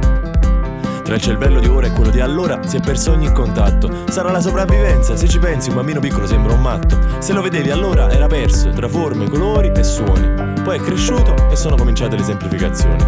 tra 1.05 1.13
il 1.13 1.21
cervello 1.21 1.59
di 1.59 1.67
ora 1.67 1.85
e 1.85 1.91
quello 1.91 2.09
di 2.09 2.19
allora 2.19 2.59
si 2.65 2.77
è 2.77 2.79
perso 2.79 3.11
ogni 3.11 3.31
contatto. 3.31 3.91
Sarà 4.09 4.31
la 4.31 4.41
sopravvivenza, 4.41 5.15
se 5.15 5.27
ci 5.27 5.37
pensi 5.37 5.69
un 5.69 5.75
bambino 5.75 5.99
piccolo 5.99 6.25
sembra 6.25 6.55
un 6.55 6.61
matto. 6.61 6.97
Se 7.19 7.31
lo 7.31 7.43
vedevi 7.43 7.69
allora 7.69 8.09
era 8.09 8.25
perso 8.25 8.71
tra 8.71 8.87
forme, 8.87 9.29
colori 9.29 9.71
e 9.71 9.83
suoni. 9.83 10.53
Poi 10.63 10.79
è 10.79 10.81
cresciuto 10.81 11.35
e 11.51 11.55
sono 11.55 11.75
cominciate 11.75 12.17
le 12.17 12.23
semplificazioni. 12.23 13.05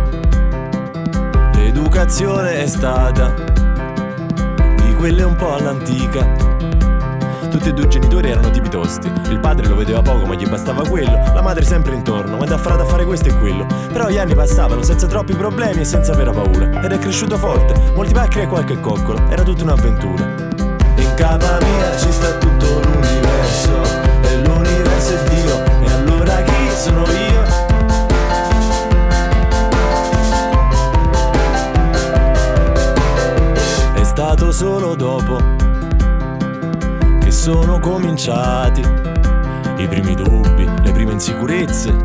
L'educazione 1.55 2.61
è 2.61 2.67
stata 2.67 3.33
di 4.85 4.93
quelle 4.93 5.23
un 5.23 5.35
po' 5.35 5.55
all'antica 5.55 6.56
tutti 7.57 7.69
e 7.69 7.73
due 7.73 7.85
i 7.85 7.89
genitori 7.89 8.29
erano 8.29 8.51
tipi 8.51 8.69
tosti. 8.69 9.11
Il 9.29 9.39
padre 9.39 9.67
lo 9.67 9.75
vedeva 9.75 10.01
poco, 10.01 10.25
ma 10.27 10.35
gli 10.35 10.47
bastava 10.47 10.87
quello. 10.87 11.17
La 11.33 11.41
madre 11.41 11.63
sempre 11.63 11.95
intorno, 11.95 12.37
ma 12.37 12.45
da 12.45 12.55
a 12.55 12.85
fare 12.85 13.03
questo 13.05 13.29
e 13.29 13.37
quello. 13.37 13.65
Però 13.91 14.09
gli 14.09 14.17
anni 14.17 14.35
passavano 14.35 14.83
senza 14.83 15.07
troppi 15.07 15.33
problemi 15.33 15.81
e 15.81 15.85
senza 15.85 16.13
vera 16.13 16.31
paura. 16.31 16.81
Ed 16.81 16.91
è 16.91 16.99
cresciuto 16.99 17.37
forte, 17.37 17.73
molti 17.95 18.13
pacchi 18.13 18.41
e 18.41 18.47
qualche 18.47 18.79
coccolo. 18.79 19.27
Era 19.29 19.41
tutta 19.41 19.63
un'avventura. 19.63 20.23
In 20.97 21.13
casa 21.15 21.57
mia 21.61 21.97
ci 21.97 22.11
sta 22.11 22.31
tutto 22.37 22.65
l'universo. 22.65 23.81
E 24.21 24.41
l'universo 24.43 25.13
è 25.13 25.29
Dio. 25.29 25.63
E 25.81 25.91
allora 25.93 26.41
chi 26.43 26.69
sono 26.75 27.01
io? 27.01 27.45
È 33.93 34.03
stato 34.03 34.51
solo 34.51 34.95
dopo 34.95 35.76
sono 37.47 37.79
cominciati 37.79 38.81
i 39.77 39.87
primi 39.87 40.15
dubbi, 40.15 40.65
le 40.83 40.91
prime 40.91 41.13
insicurezze, 41.13 41.95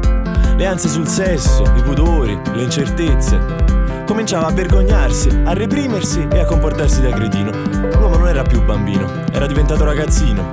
le 0.54 0.66
ansie 0.66 0.88
sul 0.88 1.08
sesso, 1.08 1.64
i 1.64 1.82
pudori, 1.82 2.38
le 2.54 2.62
incertezze. 2.62 4.04
Cominciava 4.06 4.46
a 4.46 4.52
vergognarsi, 4.52 5.30
a 5.44 5.52
reprimersi 5.52 6.28
e 6.30 6.38
a 6.38 6.44
comportarsi 6.44 7.02
da 7.02 7.10
cretino. 7.10 7.50
L'uomo 7.50 8.18
non 8.18 8.28
era 8.28 8.44
più 8.44 8.62
bambino, 8.62 9.10
era 9.32 9.46
diventato 9.46 9.82
ragazzino. 9.82 10.52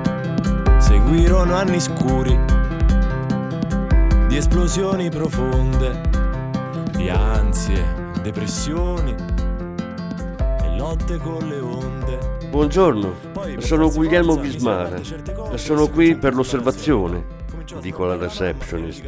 Seguirono 0.78 1.54
anni 1.54 1.78
scuri 1.78 2.36
di 4.26 4.36
esplosioni 4.36 5.08
profonde, 5.08 6.00
di 6.96 7.08
ansie, 7.08 8.12
depressioni 8.22 9.14
e 10.64 10.76
lotte 10.76 11.16
con 11.18 11.46
le 11.46 11.60
onde. 11.60 11.79
Buongiorno, 12.50 13.14
sono 13.58 13.88
Guglielmo 13.90 14.36
Bismara. 14.36 15.00
Sono 15.54 15.88
qui 15.88 16.16
per 16.16 16.34
l'osservazione, 16.34 17.24
dico 17.80 18.04
alla 18.04 18.16
receptionist. 18.16 19.04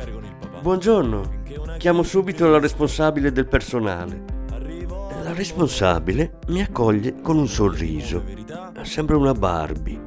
Buongiorno, 0.60 1.42
chiamo 1.76 2.04
subito 2.04 2.48
la 2.48 2.60
responsabile 2.60 3.32
del 3.32 3.48
personale. 3.48 4.22
La 5.24 5.32
responsabile 5.32 6.38
mi 6.48 6.62
accoglie 6.62 7.20
con 7.20 7.36
un 7.36 7.48
sorriso. 7.48 8.22
Sembra 8.82 9.16
una 9.16 9.34
Barbie. 9.34 10.00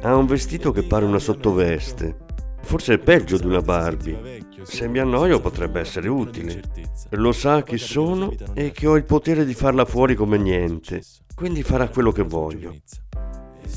Ha 0.00 0.16
un 0.16 0.24
vestito 0.24 0.72
che 0.72 0.82
pare 0.82 1.04
una 1.04 1.18
sottoveste. 1.18 2.16
Forse 2.62 2.94
è 2.94 2.98
peggio 2.98 3.36
di 3.36 3.46
una 3.46 3.60
Barbie. 3.60 4.48
Se 4.62 4.88
mi 4.88 4.98
annoio 4.98 5.40
potrebbe 5.40 5.80
essere 5.80 6.08
utile. 6.08 6.62
Lo 7.10 7.32
sa 7.32 7.62
chi 7.62 7.78
sono 7.78 8.32
e 8.54 8.70
che 8.70 8.86
ho 8.86 8.96
il 8.96 9.04
potere 9.04 9.44
di 9.44 9.54
farla 9.54 9.84
fuori 9.84 10.14
come 10.14 10.38
niente 10.38 11.02
quindi 11.40 11.62
farà 11.62 11.88
quello 11.88 12.12
che 12.12 12.22
voglio. 12.22 12.76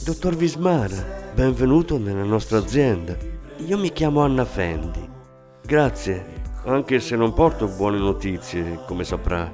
Dottor 0.03 0.35
Vismara, 0.35 1.31
benvenuto 1.33 1.97
nella 1.97 2.25
nostra 2.25 2.57
azienda. 2.57 3.15
Io 3.65 3.77
mi 3.77 3.93
chiamo 3.93 4.19
Anna 4.19 4.43
Fendi. 4.43 5.00
Grazie, 5.65 6.41
anche 6.65 7.00
se 7.00 7.15
non 7.15 7.33
porto 7.33 7.69
buone 7.69 8.00
notizie, 8.00 8.81
come 8.85 9.05
saprà. 9.05 9.50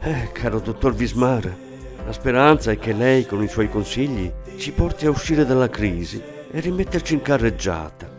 Eh, 0.00 0.30
caro 0.32 0.58
dottor 0.58 0.92
Vismara, 0.92 1.56
la 2.04 2.12
speranza 2.12 2.72
è 2.72 2.78
che 2.80 2.92
lei, 2.94 3.24
con 3.24 3.44
i 3.44 3.48
suoi 3.48 3.70
consigli, 3.70 4.28
ci 4.56 4.72
porti 4.72 5.06
a 5.06 5.10
uscire 5.10 5.46
dalla 5.46 5.68
crisi 5.68 6.20
e 6.50 6.58
rimetterci 6.58 7.14
in 7.14 7.22
carreggiata. 7.22 8.10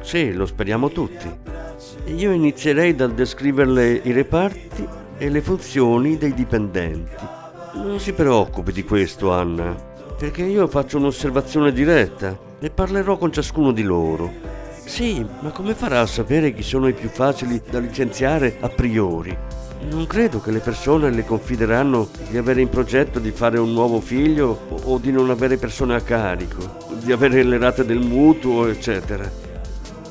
Sì, 0.00 0.32
lo 0.32 0.44
speriamo 0.44 0.90
tutti. 0.90 1.30
Io 2.06 2.32
inizierei 2.32 2.94
dal 2.94 3.12
descriverle 3.12 4.00
i 4.02 4.12
reparti 4.12 4.86
e 5.18 5.28
le 5.28 5.40
funzioni 5.40 6.16
dei 6.16 6.34
dipendenti 6.34 7.44
non 7.76 8.00
si 8.00 8.12
preoccupi 8.12 8.72
di 8.72 8.84
questo, 8.84 9.32
Anna, 9.32 9.74
perché 10.18 10.42
io 10.42 10.66
faccio 10.66 10.96
un'osservazione 10.96 11.72
diretta 11.72 12.36
e 12.58 12.70
parlerò 12.70 13.18
con 13.18 13.32
ciascuno 13.32 13.70
di 13.70 13.82
loro. 13.82 14.32
Sì, 14.84 15.24
ma 15.40 15.50
come 15.50 15.74
farà 15.74 16.00
a 16.00 16.06
sapere 16.06 16.54
chi 16.54 16.62
sono 16.62 16.88
i 16.88 16.94
più 16.94 17.08
facili 17.08 17.60
da 17.68 17.78
licenziare 17.78 18.56
a 18.60 18.68
priori? 18.68 19.36
Non 19.90 20.06
credo 20.06 20.40
che 20.40 20.50
le 20.50 20.60
persone 20.60 21.10
le 21.10 21.24
confideranno 21.24 22.08
di 22.30 22.38
avere 22.38 22.60
in 22.60 22.68
progetto 22.68 23.18
di 23.18 23.30
fare 23.30 23.58
un 23.58 23.72
nuovo 23.72 24.00
figlio 24.00 24.58
o 24.84 24.98
di 24.98 25.12
non 25.12 25.30
avere 25.30 25.58
persone 25.58 25.94
a 25.94 26.00
carico, 26.00 26.76
di 27.02 27.12
avere 27.12 27.42
le 27.42 27.58
rate 27.58 27.84
del 27.84 27.98
mutuo, 27.98 28.68
eccetera. 28.68 29.45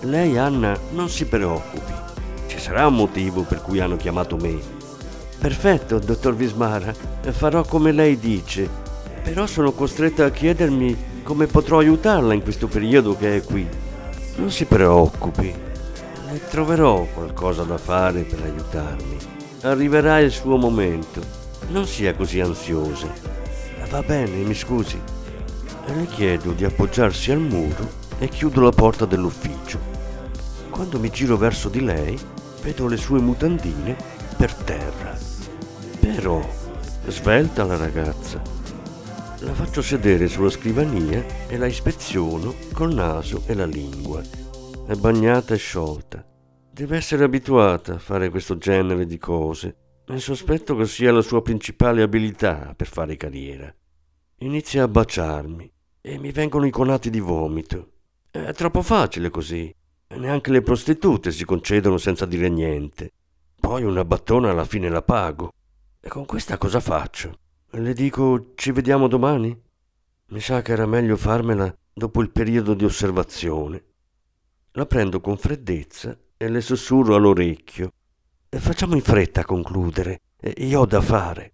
Lei, 0.05 0.37
Anna, 0.37 0.77
non 0.91 1.09
si 1.09 1.25
preoccupi. 1.25 1.91
Ci 2.45 2.59
sarà 2.59 2.85
un 2.85 2.93
motivo 2.93 3.41
per 3.41 3.63
cui 3.63 3.79
hanno 3.79 3.97
chiamato 3.97 4.37
me. 4.37 4.55
Perfetto, 5.39 5.97
dottor 5.97 6.35
Vismara, 6.35 6.93
farò 7.31 7.63
come 7.63 7.91
lei 7.91 8.19
dice, 8.19 8.69
però 9.23 9.47
sono 9.47 9.71
costretta 9.71 10.25
a 10.25 10.29
chiedermi 10.29 11.23
come 11.23 11.47
potrò 11.47 11.79
aiutarla 11.79 12.35
in 12.35 12.43
questo 12.43 12.67
periodo 12.67 13.17
che 13.17 13.37
è 13.37 13.43
qui. 13.43 13.67
Non 14.35 14.51
si 14.51 14.65
preoccupi, 14.65 15.51
le 16.31 16.41
troverò 16.49 17.07
qualcosa 17.11 17.63
da 17.63 17.79
fare 17.79 18.21
per 18.21 18.43
aiutarmi. 18.43 19.17
Arriverà 19.61 20.19
il 20.19 20.29
suo 20.29 20.55
momento, 20.57 21.19
non 21.69 21.87
sia 21.87 22.13
così 22.13 22.39
ansiosa. 22.39 23.07
Va 23.89 24.03
bene, 24.03 24.35
mi 24.43 24.53
scusi. 24.53 25.01
Le 25.87 26.05
chiedo 26.05 26.51
di 26.51 26.63
appoggiarsi 26.63 27.31
al 27.31 27.39
muro 27.39 28.03
e 28.19 28.29
chiudo 28.29 28.61
la 28.61 28.71
porta 28.71 29.05
dell'ufficio. 29.05 29.94
Quando 30.75 30.99
mi 30.99 31.09
giro 31.09 31.37
verso 31.37 31.69
di 31.69 31.79
lei, 31.79 32.19
vedo 32.61 32.89
le 32.89 32.97
sue 32.97 33.21
mutandine 33.21 33.95
per 34.35 34.53
terra. 34.53 35.17
Però, 36.01 36.45
svelta 37.07 37.63
la 37.63 37.77
ragazza. 37.77 38.41
La 39.39 39.53
faccio 39.53 39.81
sedere 39.81 40.27
sulla 40.27 40.49
scrivania 40.49 41.47
e 41.47 41.57
la 41.57 41.67
ispeziono 41.67 42.53
col 42.73 42.93
naso 42.93 43.43
e 43.45 43.53
la 43.53 43.65
lingua. 43.65 44.21
È 44.85 44.93
bagnata 44.95 45.53
e 45.53 45.57
sciolta. 45.57 46.27
Deve 46.69 46.97
essere 46.97 47.23
abituata 47.23 47.93
a 47.93 47.99
fare 47.99 48.29
questo 48.29 48.57
genere 48.57 49.05
di 49.05 49.17
cose 49.17 49.77
e 50.05 50.19
sospetto 50.19 50.75
che 50.75 50.87
sia 50.87 51.13
la 51.13 51.21
sua 51.21 51.41
principale 51.41 52.01
abilità 52.01 52.73
per 52.75 52.87
fare 52.87 53.15
carriera. 53.15 53.73
Inizia 54.39 54.83
a 54.83 54.89
baciarmi 54.89 55.71
e 56.01 56.19
mi 56.19 56.33
vengono 56.33 56.65
i 56.65 56.69
conati 56.69 57.09
di 57.09 57.21
vomito. 57.21 57.91
È 58.29 58.51
troppo 58.51 58.81
facile 58.81 59.29
così. 59.29 59.73
Neanche 60.17 60.51
le 60.51 60.61
prostitute 60.61 61.31
si 61.31 61.43
concedono 61.43 61.97
senza 61.97 62.25
dire 62.25 62.49
niente. 62.49 63.11
Poi 63.59 63.83
una 63.83 64.05
battona 64.05 64.51
alla 64.51 64.63
fine 64.63 64.89
la 64.89 65.01
pago. 65.01 65.51
E 65.99 66.07
con 66.07 66.25
questa 66.25 66.57
cosa 66.57 66.79
faccio? 66.79 67.39
Le 67.71 67.93
dico 67.93 68.53
ci 68.55 68.71
vediamo 68.71 69.07
domani? 69.07 69.59
Mi 70.27 70.39
sa 70.39 70.61
che 70.61 70.71
era 70.71 70.85
meglio 70.85 71.17
farmela 71.17 71.75
dopo 71.93 72.21
il 72.21 72.31
periodo 72.31 72.73
di 72.73 72.85
osservazione. 72.85 73.83
La 74.71 74.85
prendo 74.85 75.19
con 75.19 75.37
freddezza 75.37 76.17
e 76.37 76.49
le 76.49 76.61
sussurro 76.61 77.15
all'orecchio. 77.15 77.91
Facciamo 78.49 78.95
in 78.95 79.01
fretta 79.01 79.41
a 79.41 79.45
concludere. 79.45 80.21
Io 80.57 80.81
ho 80.81 80.85
da 80.85 81.01
fare. 81.01 81.53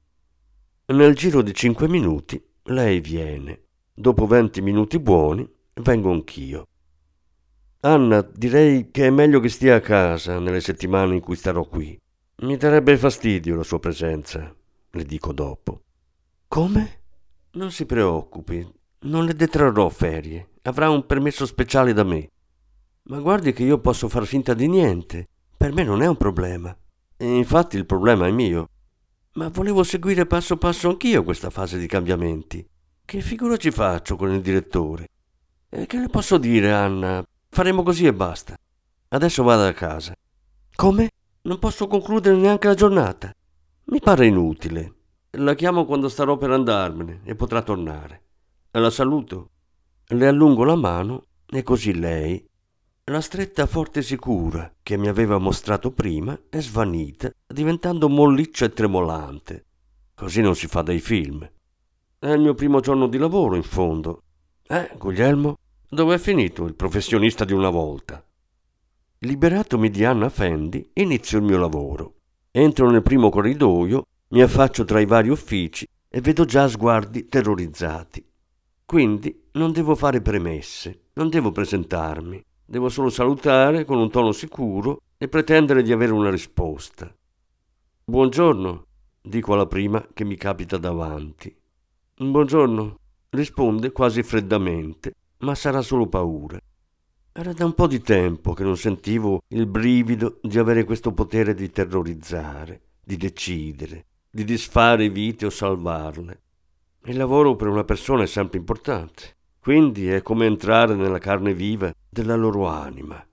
Nel 0.87 1.15
giro 1.15 1.41
di 1.41 1.53
cinque 1.53 1.87
minuti 1.87 2.43
lei 2.63 2.99
viene. 2.99 3.63
Dopo 3.93 4.27
venti 4.27 4.61
minuti 4.61 4.99
buoni 4.99 5.47
vengo 5.75 6.11
anch'io. 6.11 6.67
Anna, 7.83 8.21
direi 8.21 8.91
che 8.91 9.07
è 9.07 9.09
meglio 9.09 9.39
che 9.39 9.49
stia 9.49 9.75
a 9.75 9.79
casa 9.79 10.37
nelle 10.37 10.61
settimane 10.61 11.15
in 11.15 11.21
cui 11.21 11.35
starò 11.35 11.63
qui. 11.63 11.97
Mi 12.43 12.55
darebbe 12.55 12.95
fastidio 12.95 13.55
la 13.55 13.63
sua 13.63 13.79
presenza, 13.79 14.53
le 14.91 15.03
dico 15.03 15.33
dopo. 15.33 15.81
Come? 16.47 16.99
Non 17.53 17.71
si 17.71 17.87
preoccupi, 17.87 18.71
non 19.01 19.25
le 19.25 19.33
detrarrò 19.33 19.89
ferie. 19.89 20.49
Avrà 20.63 20.91
un 20.91 21.07
permesso 21.07 21.47
speciale 21.47 21.93
da 21.93 22.03
me. 22.03 22.29
Ma 23.05 23.19
guardi 23.19 23.51
che 23.51 23.63
io 23.63 23.79
posso 23.79 24.07
far 24.09 24.27
finta 24.27 24.53
di 24.53 24.67
niente. 24.67 25.27
Per 25.57 25.73
me 25.73 25.83
non 25.83 26.03
è 26.03 26.07
un 26.07 26.17
problema. 26.17 26.75
E 27.17 27.35
infatti 27.35 27.77
il 27.77 27.87
problema 27.87 28.27
è 28.27 28.31
mio. 28.31 28.69
Ma 29.33 29.47
volevo 29.47 29.81
seguire 29.81 30.27
passo 30.27 30.55
passo 30.57 30.87
anch'io 30.87 31.23
questa 31.23 31.49
fase 31.49 31.79
di 31.79 31.87
cambiamenti. 31.87 32.63
Che 33.03 33.21
figura 33.21 33.57
ci 33.57 33.71
faccio 33.71 34.15
con 34.15 34.31
il 34.31 34.41
direttore? 34.41 35.07
E 35.67 35.87
che 35.87 35.97
le 35.97 36.09
posso 36.09 36.37
dire, 36.37 36.71
Anna? 36.71 37.25
Faremo 37.53 37.83
così 37.83 38.05
e 38.05 38.13
basta. 38.13 38.55
Adesso 39.09 39.43
vado 39.43 39.67
a 39.67 39.73
casa. 39.73 40.15
Come? 40.73 41.09
Non 41.41 41.59
posso 41.59 41.87
concludere 41.87 42.37
neanche 42.37 42.67
la 42.67 42.73
giornata. 42.75 43.33
Mi 43.85 43.99
pare 43.99 44.25
inutile. 44.25 44.93
La 45.31 45.53
chiamo 45.53 45.85
quando 45.85 46.07
starò 46.07 46.37
per 46.37 46.51
andarmene 46.51 47.21
e 47.25 47.35
potrà 47.35 47.61
tornare. 47.61 48.21
La 48.71 48.89
saluto. 48.89 49.49
Le 50.07 50.27
allungo 50.27 50.63
la 50.63 50.75
mano 50.75 51.25
e 51.45 51.61
così 51.61 51.93
lei 51.93 52.41
la 53.05 53.19
stretta 53.19 53.65
forte 53.65 54.01
sicura 54.01 54.73
che 54.81 54.95
mi 54.95 55.09
aveva 55.09 55.37
mostrato 55.37 55.91
prima 55.91 56.39
è 56.49 56.61
svanita, 56.61 57.29
diventando 57.45 58.07
molliccia 58.07 58.63
e 58.63 58.71
tremolante. 58.71 59.65
Così 60.15 60.39
non 60.39 60.55
si 60.55 60.67
fa 60.67 60.81
dai 60.83 60.99
film. 60.99 61.45
È 62.17 62.29
il 62.29 62.39
mio 62.39 62.53
primo 62.53 62.79
giorno 62.79 63.07
di 63.07 63.17
lavoro, 63.17 63.55
in 63.55 63.63
fondo. 63.63 64.21
Eh, 64.65 64.91
Guglielmo? 64.97 65.57
Dove 65.93 66.15
è 66.15 66.17
finito 66.19 66.63
il 66.63 66.73
professionista 66.73 67.43
di 67.43 67.51
una 67.51 67.69
volta? 67.69 68.25
Liberatomi 69.17 69.89
di 69.89 70.05
Anna 70.05 70.29
Fendi, 70.29 70.89
inizio 70.93 71.37
il 71.37 71.43
mio 71.43 71.57
lavoro. 71.57 72.13
Entro 72.49 72.89
nel 72.89 73.01
primo 73.01 73.29
corridoio, 73.29 74.05
mi 74.29 74.41
affaccio 74.41 74.85
tra 74.85 75.01
i 75.01 75.05
vari 75.05 75.27
uffici 75.27 75.85
e 76.07 76.21
vedo 76.21 76.45
già 76.45 76.69
sguardi 76.69 77.27
terrorizzati. 77.27 78.25
Quindi 78.85 79.49
non 79.51 79.73
devo 79.73 79.93
fare 79.95 80.21
premesse, 80.21 81.07
non 81.15 81.27
devo 81.27 81.51
presentarmi, 81.51 82.41
devo 82.63 82.87
solo 82.87 83.09
salutare 83.09 83.83
con 83.83 83.97
un 83.97 84.09
tono 84.09 84.31
sicuro 84.31 85.01
e 85.17 85.27
pretendere 85.27 85.83
di 85.83 85.91
avere 85.91 86.13
una 86.13 86.31
risposta. 86.31 87.13
Buongiorno, 88.05 88.85
dico 89.21 89.51
alla 89.51 89.67
prima 89.67 90.07
che 90.13 90.23
mi 90.23 90.37
capita 90.37 90.77
davanti. 90.77 91.53
Buongiorno, 92.15 92.95
risponde 93.31 93.91
quasi 93.91 94.23
freddamente, 94.23 95.15
ma 95.41 95.55
sarà 95.55 95.81
solo 95.81 96.07
paura. 96.07 96.59
Era 97.33 97.53
da 97.53 97.65
un 97.65 97.73
po' 97.73 97.87
di 97.87 98.01
tempo 98.01 98.53
che 98.53 98.63
non 98.63 98.77
sentivo 98.77 99.43
il 99.49 99.65
brivido 99.65 100.39
di 100.41 100.57
avere 100.57 100.83
questo 100.83 101.13
potere 101.13 101.53
di 101.53 101.69
terrorizzare, 101.69 102.81
di 103.03 103.15
decidere, 103.15 104.05
di 104.29 104.43
disfare 104.43 105.09
vite 105.09 105.45
o 105.45 105.49
salvarle. 105.49 106.41
Il 107.05 107.17
lavoro 107.17 107.55
per 107.55 107.67
una 107.67 107.83
persona 107.83 108.23
è 108.23 108.27
sempre 108.27 108.59
importante, 108.59 109.35
quindi 109.59 110.09
è 110.09 110.21
come 110.21 110.45
entrare 110.45 110.95
nella 110.95 111.19
carne 111.19 111.53
viva 111.53 111.93
della 112.09 112.35
loro 112.35 112.67
anima. 112.67 113.25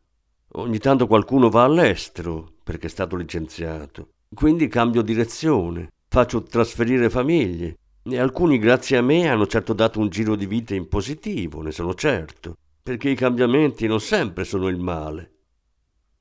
Ogni 0.53 0.79
tanto 0.79 1.07
qualcuno 1.07 1.51
va 1.51 1.65
all'estero 1.65 2.53
perché 2.63 2.87
è 2.87 2.91
stato 2.91 3.17
licenziato, 3.17 4.11
quindi 4.33 4.69
cambio 4.69 5.03
direzione, 5.03 5.91
faccio 6.09 6.43
trasferire 6.43 7.11
famiglie 7.11 7.77
e 8.11 8.19
alcuni 8.19 8.59
grazie 8.59 8.97
a 8.97 9.03
me 9.03 9.29
hanno 9.29 9.47
certo 9.47 9.73
dato 9.73 10.01
un 10.01 10.09
giro 10.09 10.37
di 10.37 10.47
vita 10.47 10.75
in 10.75 10.89
positivo, 10.89 11.63
ne 11.63 11.71
sono 11.71 11.95
certo, 11.95 12.57
perché 12.83 13.11
i 13.11 13.15
cambiamenti 13.15 13.87
non 13.87 14.01
sempre 14.01 14.45
sono 14.45 14.69
il 14.69 14.79
male. 14.79 15.33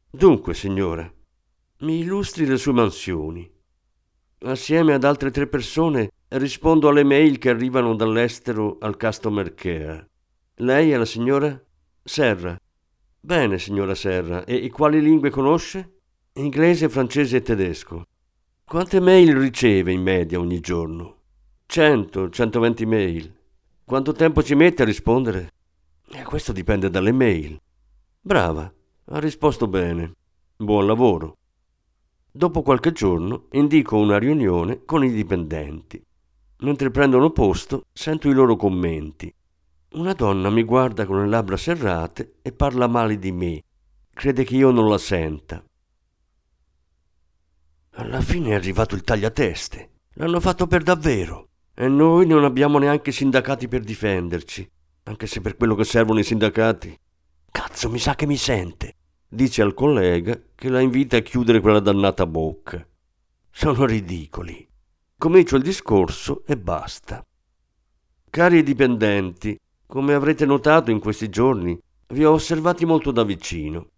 Dunque, 0.09 0.53
signora, 0.53 1.11
mi 1.79 1.99
illustri 1.99 2.45
le 2.45 2.57
sue 2.57 2.73
mansioni. 2.73 3.49
Assieme 4.39 4.93
ad 4.93 5.03
altre 5.03 5.31
tre 5.31 5.47
persone 5.47 6.09
rispondo 6.29 6.89
alle 6.89 7.03
mail 7.03 7.37
che 7.37 7.49
arrivano 7.49 7.95
dall'estero 7.95 8.77
al 8.79 8.97
customer 8.97 9.53
care. 9.53 10.09
Lei 10.55 10.91
è 10.91 10.97
la 10.97 11.05
signora 11.05 11.59
Serra. 12.03 12.57
Bene, 13.19 13.59
signora 13.59 13.95
Serra. 13.95 14.43
E, 14.45 14.69
quali 14.69 15.01
lingue 15.01 15.29
conosce? 15.29 15.99
Inglese, 16.33 16.89
francese 16.89 17.37
e 17.37 17.41
tedesco. 17.41 18.05
Quante 18.63 18.99
mail 18.99 19.35
riceve 19.35 19.91
in 19.91 20.01
media 20.01 20.39
ogni 20.39 20.59
giorno? 20.59 21.16
100, 21.69 22.29
120 22.29 22.85
mail. 22.85 23.35
Quanto 23.83 24.13
tempo 24.13 24.41
ci 24.41 24.55
mette 24.55 24.83
a 24.83 24.85
rispondere? 24.85 25.51
Eh, 26.09 26.23
questo 26.23 26.53
dipende 26.53 26.89
dalle 26.89 27.11
mail. 27.11 27.59
Brava, 28.21 28.73
ha 29.09 29.19
risposto 29.19 29.67
bene. 29.67 30.13
Buon 30.55 30.87
lavoro. 30.87 31.35
Dopo 32.31 32.61
qualche 32.61 32.93
giorno 32.93 33.47
indico 33.51 33.97
una 33.97 34.17
riunione 34.17 34.85
con 34.85 35.03
i 35.03 35.11
dipendenti. 35.11 36.01
Mentre 36.59 36.89
prendono 36.89 37.31
posto, 37.31 37.83
sento 37.91 38.29
i 38.29 38.33
loro 38.33 38.55
commenti. 38.55 39.31
Una 39.91 40.13
donna 40.13 40.49
mi 40.49 40.63
guarda 40.63 41.05
con 41.05 41.19
le 41.19 41.27
labbra 41.27 41.57
serrate 41.57 42.37
e 42.41 42.53
parla 42.53 42.87
male 42.87 43.19
di 43.19 43.33
me. 43.33 43.61
Crede 44.13 44.45
che 44.45 44.55
io 44.55 44.71
non 44.71 44.87
la 44.87 44.97
senta. 44.97 45.61
Alla 47.91 48.21
fine 48.21 48.51
è 48.51 48.53
arrivato 48.53 48.95
il 48.95 49.03
tagliateste. 49.03 49.89
L'hanno 50.13 50.39
fatto 50.39 50.65
per 50.65 50.81
davvero. 50.81 51.46
E 51.79 51.87
noi 51.87 52.25
non 52.25 52.43
abbiamo 52.43 52.79
neanche 52.79 53.11
sindacati 53.11 53.67
per 53.67 53.83
difenderci, 53.83 54.67
anche 55.03 55.27
se 55.27 55.41
per 55.41 55.55
quello 55.55 55.75
che 55.75 55.83
servono 55.83 56.17
i 56.17 56.23
sindacati. 56.23 56.97
Cazzo, 57.51 57.91
mi 57.91 57.99
sa 57.99 58.15
che 58.15 58.25
mi 58.25 58.35
sente, 58.35 58.95
dice 59.29 59.61
al 59.61 59.75
collega 59.75 60.41
che 60.55 60.69
la 60.69 60.79
invita 60.79 61.17
a 61.17 61.19
chiudere 61.19 61.59
quella 61.59 61.79
dannata 61.79 62.25
bocca. 62.25 62.83
Sono 63.51 63.85
ridicoli. 63.85 64.67
Comincio 65.19 65.55
il 65.55 65.61
discorso 65.61 66.41
e 66.47 66.57
basta. 66.57 67.23
Cari 68.27 68.63
dipendenti, 68.63 69.55
come 69.85 70.15
avrete 70.15 70.47
notato 70.47 70.89
in 70.89 70.99
questi 70.99 71.29
giorni, 71.29 71.79
vi 72.07 72.25
ho 72.25 72.31
osservati 72.31 72.87
molto 72.87 73.11
da 73.11 73.21
vicino. 73.21 73.89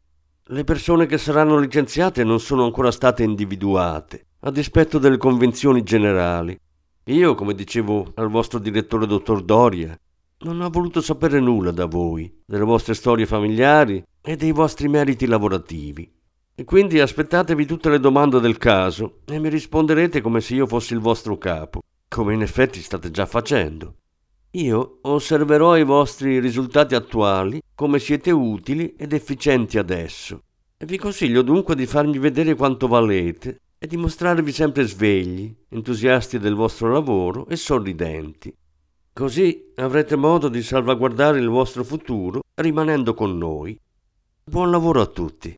Le 0.43 0.65
persone 0.65 1.05
che 1.05 1.17
saranno 1.17 1.57
licenziate 1.57 2.25
non 2.25 2.41
sono 2.41 2.65
ancora 2.65 2.91
state 2.91 3.23
individuate, 3.23 4.25
a 4.41 4.51
dispetto 4.51 4.97
delle 4.97 5.15
convenzioni 5.15 5.81
generali 5.81 6.59
io, 7.13 7.35
come 7.35 7.53
dicevo 7.53 8.11
al 8.15 8.29
vostro 8.29 8.59
direttore 8.59 9.05
dottor 9.05 9.41
Doria, 9.43 9.97
non 10.41 10.61
ho 10.61 10.69
voluto 10.69 11.01
sapere 11.01 11.39
nulla 11.39 11.71
da 11.71 11.85
voi, 11.85 12.31
delle 12.45 12.63
vostre 12.63 12.93
storie 12.93 13.25
familiari 13.25 14.03
e 14.21 14.35
dei 14.35 14.51
vostri 14.51 14.87
meriti 14.87 15.25
lavorativi. 15.25 16.09
E 16.55 16.63
quindi 16.63 16.99
aspettatevi 16.99 17.65
tutte 17.65 17.89
le 17.89 17.99
domande 17.99 18.39
del 18.39 18.57
caso 18.57 19.19
e 19.25 19.39
mi 19.39 19.49
risponderete 19.49 20.21
come 20.21 20.41
se 20.41 20.55
io 20.55 20.67
fossi 20.67 20.93
il 20.93 20.99
vostro 20.99 21.37
capo, 21.37 21.81
come 22.07 22.33
in 22.33 22.41
effetti 22.41 22.81
state 22.81 23.11
già 23.11 23.25
facendo. 23.25 23.95
Io 24.51 24.99
osserverò 25.01 25.77
i 25.77 25.83
vostri 25.83 26.39
risultati 26.39 26.95
attuali, 26.95 27.61
come 27.75 27.99
siete 27.99 28.31
utili 28.31 28.95
ed 28.97 29.13
efficienti 29.13 29.77
adesso, 29.77 30.41
e 30.77 30.85
vi 30.85 30.97
consiglio 30.97 31.41
dunque 31.41 31.75
di 31.75 31.85
farmi 31.85 32.17
vedere 32.17 32.55
quanto 32.55 32.87
valete 32.87 33.59
e 33.79 33.87
dimostrarvi 33.87 34.51
sempre 34.51 34.83
svegli, 34.83 35.55
entusiasti 35.69 36.37
del 36.37 36.53
vostro 36.53 36.91
lavoro 36.91 37.47
e 37.47 37.55
sorridenti. 37.55 38.53
Così 39.13 39.71
avrete 39.75 40.17
modo 40.17 40.49
di 40.49 40.61
salvaguardare 40.61 41.39
il 41.39 41.47
vostro 41.47 41.85
futuro 41.85 42.41
rimanendo 42.55 43.13
con 43.13 43.37
noi. 43.37 43.79
Buon 44.43 44.69
lavoro 44.69 45.01
a 45.01 45.05
tutti. 45.05 45.57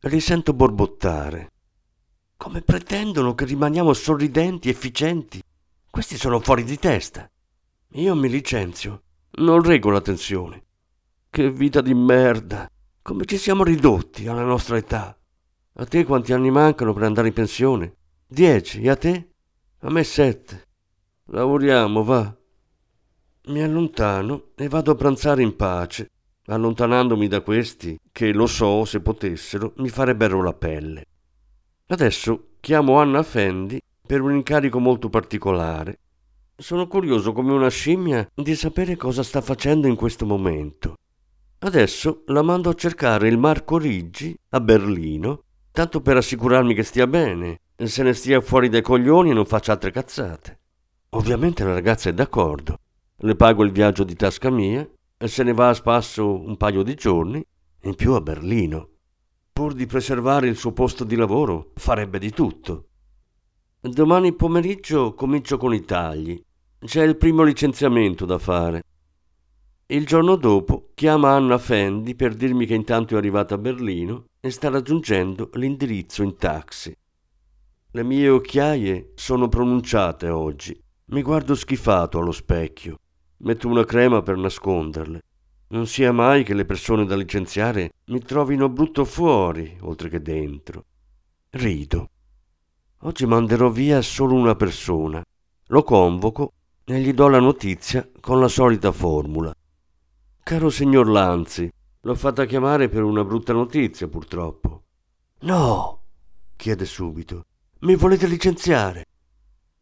Li 0.00 0.20
sento 0.20 0.52
borbottare. 0.52 1.52
Come 2.36 2.60
pretendono 2.60 3.34
che 3.34 3.46
rimaniamo 3.46 3.94
sorridenti, 3.94 4.68
efficienti? 4.68 5.42
Questi 5.90 6.18
sono 6.18 6.38
fuori 6.40 6.64
di 6.64 6.78
testa. 6.78 7.28
Io 7.92 8.14
mi 8.14 8.28
licenzio. 8.28 9.02
Non 9.38 9.62
reggo 9.62 9.88
la 9.90 10.02
tensione. 10.02 10.64
Che 11.30 11.50
vita 11.50 11.80
di 11.80 11.94
merda. 11.94 12.70
Come 13.00 13.24
ci 13.24 13.38
siamo 13.38 13.64
ridotti 13.64 14.26
alla 14.26 14.44
nostra 14.44 14.76
età. 14.76 15.18
A 15.78 15.84
te 15.84 16.04
quanti 16.04 16.32
anni 16.32 16.50
mancano 16.50 16.94
per 16.94 17.02
andare 17.02 17.28
in 17.28 17.34
pensione? 17.34 17.96
Dieci. 18.26 18.80
E 18.80 18.88
a 18.88 18.96
te? 18.96 19.28
A 19.80 19.90
me 19.90 20.04
sette. 20.04 20.68
Lavoriamo, 21.26 22.02
va. 22.02 22.34
Mi 23.48 23.62
allontano 23.62 24.52
e 24.56 24.68
vado 24.68 24.92
a 24.92 24.94
pranzare 24.94 25.42
in 25.42 25.54
pace, 25.54 26.10
allontanandomi 26.46 27.28
da 27.28 27.42
questi 27.42 27.98
che, 28.10 28.32
lo 28.32 28.46
so, 28.46 28.86
se 28.86 29.00
potessero, 29.00 29.74
mi 29.76 29.90
farebbero 29.90 30.42
la 30.42 30.54
pelle. 30.54 31.04
Adesso 31.88 32.52
chiamo 32.60 32.98
Anna 32.98 33.22
Fendi 33.22 33.78
per 34.06 34.22
un 34.22 34.32
incarico 34.32 34.78
molto 34.78 35.10
particolare. 35.10 35.98
Sono 36.56 36.88
curioso 36.88 37.32
come 37.32 37.52
una 37.52 37.68
scimmia 37.68 38.26
di 38.34 38.54
sapere 38.54 38.96
cosa 38.96 39.22
sta 39.22 39.42
facendo 39.42 39.86
in 39.86 39.94
questo 39.94 40.24
momento. 40.24 40.94
Adesso 41.58 42.22
la 42.28 42.42
mando 42.42 42.70
a 42.70 42.74
cercare 42.74 43.28
il 43.28 43.36
Marco 43.36 43.76
Riggi 43.76 44.34
a 44.50 44.60
Berlino 44.60 45.42
tanto 45.76 46.00
per 46.00 46.16
assicurarmi 46.16 46.72
che 46.72 46.82
stia 46.82 47.06
bene, 47.06 47.60
se 47.76 48.02
ne 48.02 48.14
stia 48.14 48.40
fuori 48.40 48.70
dai 48.70 48.80
coglioni 48.80 49.28
e 49.28 49.34
non 49.34 49.44
faccia 49.44 49.72
altre 49.72 49.90
cazzate. 49.90 50.58
Ovviamente 51.10 51.64
la 51.64 51.74
ragazza 51.74 52.08
è 52.08 52.14
d'accordo. 52.14 52.78
Le 53.14 53.36
pago 53.36 53.62
il 53.62 53.72
viaggio 53.72 54.02
di 54.02 54.16
tasca 54.16 54.48
mia 54.48 54.88
e 55.18 55.28
se 55.28 55.42
ne 55.42 55.52
va 55.52 55.68
a 55.68 55.74
spasso 55.74 56.40
un 56.40 56.56
paio 56.56 56.82
di 56.82 56.94
giorni, 56.94 57.44
in 57.82 57.94
più 57.94 58.14
a 58.14 58.22
Berlino. 58.22 58.88
Pur 59.52 59.74
di 59.74 59.84
preservare 59.84 60.48
il 60.48 60.56
suo 60.56 60.72
posto 60.72 61.04
di 61.04 61.14
lavoro, 61.14 61.72
farebbe 61.74 62.18
di 62.18 62.30
tutto. 62.30 62.86
Domani 63.78 64.32
pomeriggio 64.32 65.12
comincio 65.12 65.58
con 65.58 65.74
i 65.74 65.84
tagli. 65.84 66.42
C'è 66.78 67.04
il 67.04 67.18
primo 67.18 67.42
licenziamento 67.42 68.24
da 68.24 68.38
fare. 68.38 68.82
Il 69.88 70.06
giorno 70.06 70.36
dopo 70.36 70.92
chiama 70.94 71.32
Anna 71.32 71.58
Fendi 71.58 72.14
per 72.14 72.34
dirmi 72.34 72.64
che 72.64 72.74
intanto 72.74 73.14
è 73.14 73.18
arrivata 73.18 73.56
a 73.56 73.58
Berlino 73.58 74.28
e 74.46 74.50
sta 74.52 74.68
raggiungendo 74.68 75.50
l'indirizzo 75.54 76.22
in 76.22 76.36
taxi. 76.36 76.96
Le 77.90 78.02
mie 78.04 78.28
occhiaie 78.28 79.12
sono 79.16 79.48
pronunciate 79.48 80.28
oggi. 80.28 80.78
Mi 81.06 81.22
guardo 81.22 81.56
schifato 81.56 82.18
allo 82.18 82.30
specchio. 82.30 82.98
Metto 83.38 83.66
una 83.66 83.84
crema 83.84 84.22
per 84.22 84.36
nasconderle. 84.36 85.20
Non 85.68 85.88
sia 85.88 86.12
mai 86.12 86.44
che 86.44 86.54
le 86.54 86.64
persone 86.64 87.04
da 87.04 87.16
licenziare 87.16 87.90
mi 88.06 88.20
trovino 88.20 88.68
brutto 88.68 89.04
fuori, 89.04 89.76
oltre 89.80 90.08
che 90.08 90.22
dentro. 90.22 90.84
Rido. 91.50 92.10
Oggi 93.00 93.26
manderò 93.26 93.68
via 93.68 94.00
solo 94.00 94.34
una 94.34 94.54
persona. 94.54 95.24
Lo 95.68 95.82
convoco 95.82 96.52
e 96.84 97.00
gli 97.00 97.12
do 97.12 97.26
la 97.26 97.40
notizia 97.40 98.08
con 98.20 98.38
la 98.38 98.48
solita 98.48 98.92
formula. 98.92 99.52
Caro 100.40 100.70
signor 100.70 101.08
Lanzi, 101.08 101.68
L'ho 102.06 102.14
fatta 102.14 102.44
chiamare 102.44 102.88
per 102.88 103.02
una 103.02 103.24
brutta 103.24 103.52
notizia, 103.52 104.06
purtroppo. 104.06 104.84
No, 105.40 106.02
chiede 106.54 106.84
subito. 106.84 107.46
Mi 107.80 107.96
volete 107.96 108.28
licenziare? 108.28 109.06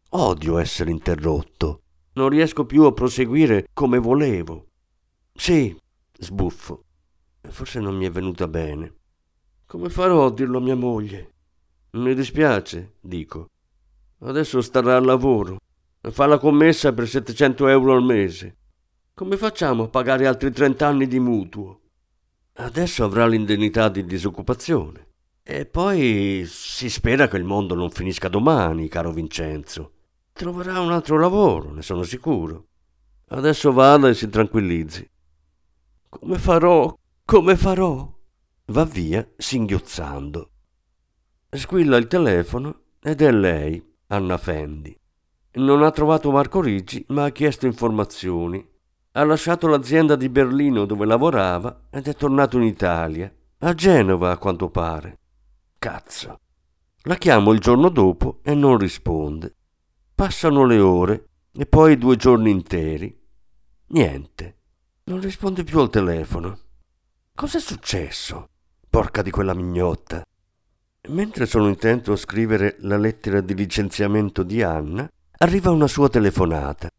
Odio 0.09 0.57
essere 0.57 0.89
interrotto. 0.89 1.83
Non 2.13 2.29
riesco 2.29 2.65
più 2.65 2.81
a 2.85 2.93
proseguire 2.93 3.67
come 3.73 3.99
volevo. 3.99 4.69
Sì, 5.35 5.79
sbuffo. 6.17 6.85
Forse 7.41 7.79
non 7.79 7.95
mi 7.95 8.07
è 8.07 8.09
venuta 8.09 8.47
bene. 8.47 8.95
Come 9.67 9.89
farò 9.89 10.25
a 10.25 10.31
dirlo 10.31 10.57
a 10.57 10.61
mia 10.61 10.75
moglie? 10.75 11.29
Mi 11.91 12.15
dispiace, 12.15 12.95
dico. 13.01 13.51
Adesso 14.21 14.61
starà 14.61 14.95
al 14.95 15.05
lavoro. 15.05 15.59
Fa 16.01 16.25
la 16.25 16.39
commessa 16.39 16.91
per 16.91 17.07
700 17.07 17.67
euro 17.67 17.93
al 17.93 18.03
mese. 18.03 18.57
Come 19.13 19.37
facciamo 19.37 19.83
a 19.83 19.89
pagare 19.89 20.25
altri 20.25 20.51
30 20.51 20.87
anni 20.87 21.05
di 21.05 21.19
mutuo? 21.19 21.81
Adesso 22.57 23.03
avrà 23.03 23.27
l'indennità 23.27 23.89
di 23.89 24.05
disoccupazione. 24.05 25.07
E 25.43 25.65
poi 25.65 26.45
si 26.47 26.89
spera 26.89 27.27
che 27.27 27.37
il 27.37 27.43
mondo 27.43 27.75
non 27.75 27.89
finisca 27.89 28.29
domani, 28.29 28.87
caro 28.87 29.11
Vincenzo. 29.11 29.91
Troverà 30.31 30.79
un 30.79 30.91
altro 30.91 31.19
lavoro, 31.19 31.71
ne 31.71 31.81
sono 31.81 32.03
sicuro. 32.03 32.67
Adesso 33.27 33.73
vada 33.73 34.07
e 34.07 34.13
si 34.13 34.29
tranquillizzi. 34.29 35.09
Come 36.07 36.37
farò? 36.37 36.97
Come 37.25 37.57
farò? 37.57 38.11
Va 38.67 38.85
via 38.85 39.27
singhiozzando. 39.35 40.49
Squilla 41.49 41.97
il 41.97 42.07
telefono 42.07 42.83
ed 43.01 43.21
è 43.21 43.31
lei, 43.31 43.83
Anna 44.07 44.37
Fendi. 44.37 44.97
Non 45.53 45.83
ha 45.83 45.91
trovato 45.91 46.31
Marco 46.31 46.61
Ricci, 46.61 47.05
ma 47.09 47.25
ha 47.25 47.31
chiesto 47.31 47.65
informazioni. 47.65 48.65
Ha 49.17 49.23
lasciato 49.23 49.67
l'azienda 49.67 50.17
di 50.17 50.27
Berlino 50.27 50.85
dove 50.85 51.05
lavorava 51.05 51.83
ed 51.89 52.09
è 52.09 52.15
tornato 52.15 52.57
in 52.57 52.63
Italia, 52.63 53.33
a 53.59 53.73
Genova 53.73 54.31
a 54.31 54.37
quanto 54.37 54.69
pare. 54.69 55.19
Cazzo. 55.79 56.39
La 57.03 57.15
chiamo 57.15 57.53
il 57.53 57.59
giorno 57.59 57.87
dopo 57.87 58.39
e 58.43 58.53
non 58.53 58.77
risponde. 58.77 59.55
Passano 60.13 60.65
le 60.65 60.79
ore 60.79 61.29
e 61.53 61.65
poi 61.65 61.97
due 61.97 62.17
giorni 62.17 62.51
interi. 62.51 63.17
Niente. 63.87 64.57
Non 65.05 65.21
risponde 65.21 65.63
più 65.63 65.79
al 65.79 65.89
telefono. 65.89 66.59
Cos'è 67.33 67.59
successo? 67.59 68.49
Porca 68.89 69.21
di 69.21 69.31
quella 69.31 69.53
mignotta. 69.53 70.25
Mentre 71.07 71.45
sono 71.45 71.69
intento 71.69 72.11
a 72.11 72.17
scrivere 72.17 72.75
la 72.79 72.97
lettera 72.97 73.39
di 73.39 73.55
licenziamento 73.55 74.43
di 74.43 74.61
Anna, 74.61 75.09
arriva 75.37 75.71
una 75.71 75.87
sua 75.87 76.09
telefonata. 76.09 76.89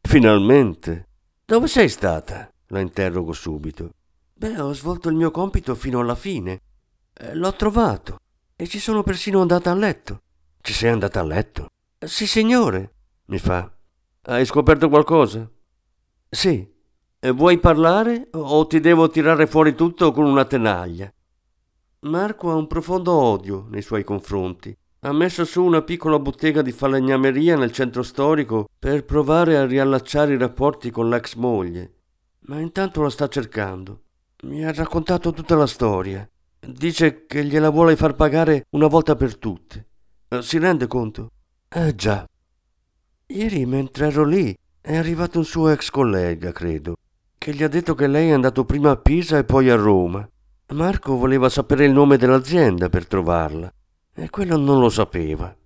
Finalmente. 0.00 1.07
Dove 1.50 1.66
sei 1.66 1.88
stata? 1.88 2.46
La 2.66 2.80
interrogo 2.80 3.32
subito. 3.32 3.88
Beh, 4.34 4.60
ho 4.60 4.74
svolto 4.74 5.08
il 5.08 5.14
mio 5.14 5.30
compito 5.30 5.74
fino 5.74 6.00
alla 6.00 6.14
fine. 6.14 6.60
Eh, 7.14 7.34
l'ho 7.34 7.54
trovato 7.54 8.18
e 8.54 8.66
ci 8.66 8.78
sono 8.78 9.02
persino 9.02 9.40
andata 9.40 9.70
a 9.70 9.74
letto. 9.74 10.20
Ci 10.60 10.74
sei 10.74 10.90
andata 10.90 11.20
a 11.20 11.24
letto? 11.24 11.68
Sì, 12.04 12.26
signore, 12.26 12.92
mi 13.28 13.38
fa. 13.38 13.74
Hai 14.24 14.44
scoperto 14.44 14.90
qualcosa? 14.90 15.50
Sì. 16.28 16.70
E 17.18 17.30
vuoi 17.30 17.58
parlare 17.58 18.28
o 18.32 18.66
ti 18.66 18.78
devo 18.80 19.08
tirare 19.08 19.46
fuori 19.46 19.74
tutto 19.74 20.12
con 20.12 20.26
una 20.26 20.44
tenaglia? 20.44 21.10
Marco 22.00 22.50
ha 22.50 22.56
un 22.56 22.66
profondo 22.66 23.14
odio 23.14 23.64
nei 23.70 23.80
suoi 23.80 24.04
confronti. 24.04 24.76
Ha 25.00 25.12
messo 25.12 25.44
su 25.44 25.62
una 25.62 25.82
piccola 25.82 26.18
bottega 26.18 26.60
di 26.60 26.72
falegnameria 26.72 27.56
nel 27.56 27.70
centro 27.70 28.02
storico 28.02 28.68
per 28.76 29.04
provare 29.04 29.56
a 29.56 29.64
riallacciare 29.64 30.34
i 30.34 30.38
rapporti 30.38 30.90
con 30.90 31.08
l'ex 31.08 31.34
moglie. 31.34 31.92
Ma 32.46 32.58
intanto 32.58 33.02
la 33.02 33.10
sta 33.10 33.28
cercando. 33.28 34.02
Mi 34.42 34.64
ha 34.64 34.72
raccontato 34.72 35.32
tutta 35.32 35.54
la 35.54 35.68
storia. 35.68 36.28
Dice 36.58 37.26
che 37.26 37.44
gliela 37.44 37.70
vuole 37.70 37.94
far 37.94 38.16
pagare 38.16 38.66
una 38.70 38.88
volta 38.88 39.14
per 39.14 39.36
tutte. 39.36 39.86
Eh, 40.28 40.42
si 40.42 40.58
rende 40.58 40.88
conto? 40.88 41.30
Eh 41.68 41.94
già. 41.94 42.26
Ieri 43.26 43.66
mentre 43.66 44.08
ero 44.08 44.24
lì 44.24 44.56
è 44.80 44.96
arrivato 44.96 45.38
un 45.38 45.44
suo 45.44 45.68
ex 45.68 45.90
collega, 45.90 46.50
credo, 46.50 46.96
che 47.36 47.54
gli 47.54 47.62
ha 47.62 47.68
detto 47.68 47.94
che 47.94 48.08
lei 48.08 48.30
è 48.30 48.32
andato 48.32 48.64
prima 48.64 48.90
a 48.90 48.96
Pisa 48.96 49.38
e 49.38 49.44
poi 49.44 49.70
a 49.70 49.76
Roma 49.76 50.28
Marco 50.72 51.16
voleva 51.16 51.48
sapere 51.48 51.84
il 51.84 51.92
nome 51.92 52.16
dell'azienda 52.16 52.88
per 52.88 53.06
trovarla 53.06 53.72
e 54.18 54.30
quello 54.30 54.56
non 54.56 54.80
lo 54.80 54.88
sapeva. 54.88 55.56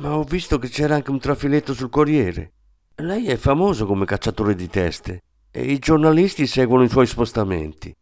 Ma 0.00 0.16
ho 0.16 0.22
visto 0.24 0.58
che 0.58 0.68
c'era 0.68 0.96
anche 0.96 1.10
un 1.10 1.18
trafiletto 1.18 1.72
sul 1.72 1.88
Corriere. 1.88 2.52
Lei 2.96 3.28
è 3.28 3.36
famoso 3.36 3.86
come 3.86 4.04
cacciatore 4.04 4.54
di 4.54 4.68
teste 4.68 5.22
e 5.50 5.72
i 5.72 5.78
giornalisti 5.78 6.46
seguono 6.46 6.84
i 6.84 6.90
suoi 6.90 7.06
spostamenti. 7.06 7.94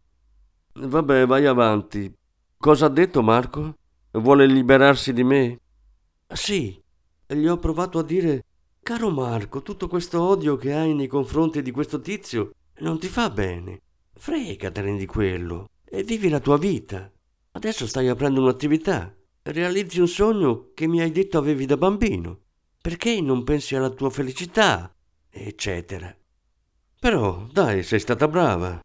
Vabbè, 0.75 1.27
vai 1.27 1.47
avanti. 1.47 2.13
Cosa 2.57 2.87
ha 2.87 2.89
detto 2.89 3.23
Marco? 3.23 3.77
Vuole 4.11 4.47
liberarsi 4.47 5.13
di 5.13 5.23
me? 5.23 5.61
Sì, 6.27 6.81
gli 7.27 7.47
ho 7.47 7.59
provato 7.59 8.01
a 8.01 8.05
dire 8.05 8.45
Caro 8.83 9.11
Marco, 9.11 9.63
tutto 9.63 9.87
questo 9.87 10.21
odio 10.21 10.57
che 10.57 10.75
hai 10.75 10.93
nei 10.95 11.07
confronti 11.07 11.63
di 11.63 11.71
questo 11.71 12.01
tizio 12.01 12.51
non 12.79 12.99
ti 12.99 13.07
fa 13.07 13.31
bene. 13.31 13.81
Fregatene 14.13 14.97
di 14.97 15.07
quello 15.07 15.69
e 15.85 16.03
vivi 16.03 16.29
la 16.29 16.41
tua 16.41 16.59
vita. 16.59 17.09
Adesso 17.53 17.87
stai 17.87 18.09
aprendo 18.09 18.41
un'attività, 18.41 19.15
realizzi 19.53 20.01
un 20.01 20.09
sogno 20.09 20.71
che 20.75 20.87
mi 20.87 21.01
hai 21.01 21.11
detto 21.11 21.39
avevi 21.39 21.67
da 21.67 21.77
bambino. 21.77 22.41
Perché 22.81 23.21
non 23.21 23.45
pensi 23.45 23.77
alla 23.77 23.91
tua 23.91 24.11
felicità? 24.11 24.95
eccetera. 25.31 26.15
Però, 27.01 27.47
dai, 27.51 27.83
sei 27.83 27.99
stata 27.99 28.29
brava. 28.29 28.81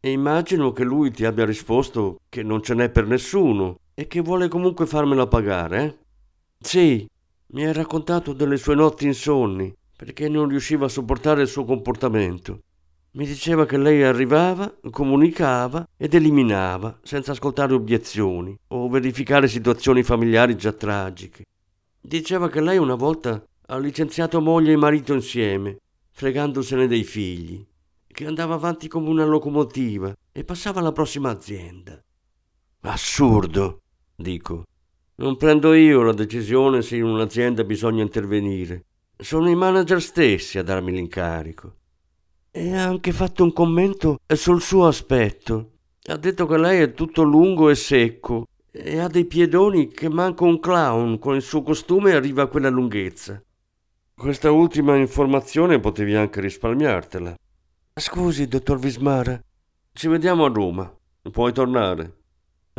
E 0.00 0.10
immagino 0.10 0.72
che 0.72 0.82
lui 0.82 1.10
ti 1.10 1.24
abbia 1.24 1.44
risposto 1.44 2.20
che 2.28 2.42
non 2.42 2.62
ce 2.62 2.74
n'è 2.74 2.90
per 2.90 3.06
nessuno 3.06 3.80
e 3.94 4.06
che 4.06 4.20
vuole 4.20 4.48
comunque 4.48 4.86
farmela 4.86 5.26
pagare, 5.26 5.84
eh? 5.84 5.98
Sì, 6.58 7.06
mi 7.48 7.66
ha 7.66 7.72
raccontato 7.72 8.32
delle 8.32 8.56
sue 8.56 8.74
notti 8.74 9.06
insonni 9.06 9.72
perché 9.96 10.28
non 10.28 10.48
riusciva 10.48 10.86
a 10.86 10.88
sopportare 10.88 11.42
il 11.42 11.48
suo 11.48 11.64
comportamento 11.64 12.62
mi 13.12 13.26
diceva 13.26 13.66
che 13.66 13.76
lei 13.76 14.04
arrivava, 14.04 14.72
comunicava 14.90 15.88
ed 15.96 16.14
eliminava, 16.14 16.98
senza 17.02 17.32
ascoltare 17.32 17.74
obiezioni 17.74 18.56
o 18.68 18.88
verificare 18.88 19.48
situazioni 19.48 20.04
familiari 20.04 20.56
già 20.56 20.72
tragiche. 20.72 21.44
Diceva 22.00 22.48
che 22.48 22.60
lei 22.60 22.78
una 22.78 22.94
volta 22.94 23.44
ha 23.66 23.78
licenziato 23.78 24.40
moglie 24.40 24.72
e 24.72 24.76
marito 24.76 25.12
insieme, 25.12 25.78
fregandosene 26.10 26.86
dei 26.86 27.02
figli, 27.02 27.66
che 28.06 28.26
andava 28.26 28.54
avanti 28.54 28.86
come 28.86 29.08
una 29.08 29.24
locomotiva 29.24 30.14
e 30.30 30.44
passava 30.44 30.78
alla 30.78 30.92
prossima 30.92 31.30
azienda. 31.30 32.00
Assurdo, 32.82 33.80
dico. 34.14 34.64
Non 35.16 35.36
prendo 35.36 35.74
io 35.74 36.02
la 36.02 36.12
decisione 36.12 36.80
se 36.80 36.96
in 36.96 37.04
un'azienda 37.04 37.64
bisogna 37.64 38.02
intervenire. 38.02 38.84
Sono 39.16 39.50
i 39.50 39.54
manager 39.54 40.00
stessi 40.00 40.58
a 40.58 40.62
darmi 40.62 40.92
l'incarico. 40.92 41.79
E 42.52 42.74
ha 42.74 42.84
anche 42.84 43.12
fatto 43.12 43.44
un 43.44 43.52
commento 43.52 44.18
sul 44.26 44.60
suo 44.60 44.88
aspetto. 44.88 45.74
Ha 46.02 46.16
detto 46.16 46.46
che 46.46 46.58
lei 46.58 46.80
è 46.80 46.94
tutto 46.94 47.22
lungo 47.22 47.70
e 47.70 47.76
secco 47.76 48.46
e 48.72 48.98
ha 48.98 49.06
dei 49.06 49.24
piedoni 49.24 49.86
che 49.86 50.08
manca 50.08 50.42
un 50.42 50.58
clown 50.58 51.20
con 51.20 51.36
il 51.36 51.42
suo 51.42 51.62
costume 51.62 52.12
arriva 52.12 52.42
a 52.42 52.46
quella 52.48 52.68
lunghezza. 52.68 53.40
Questa 54.14 54.50
ultima 54.50 54.96
informazione 54.96 55.78
potevi 55.78 56.16
anche 56.16 56.40
risparmiartela. 56.40 57.36
Scusi, 57.94 58.48
dottor 58.48 58.80
Vismara. 58.80 59.40
Ci 59.92 60.08
vediamo 60.08 60.44
a 60.44 60.48
Roma. 60.52 60.92
Puoi 61.30 61.52
tornare. 61.52 62.16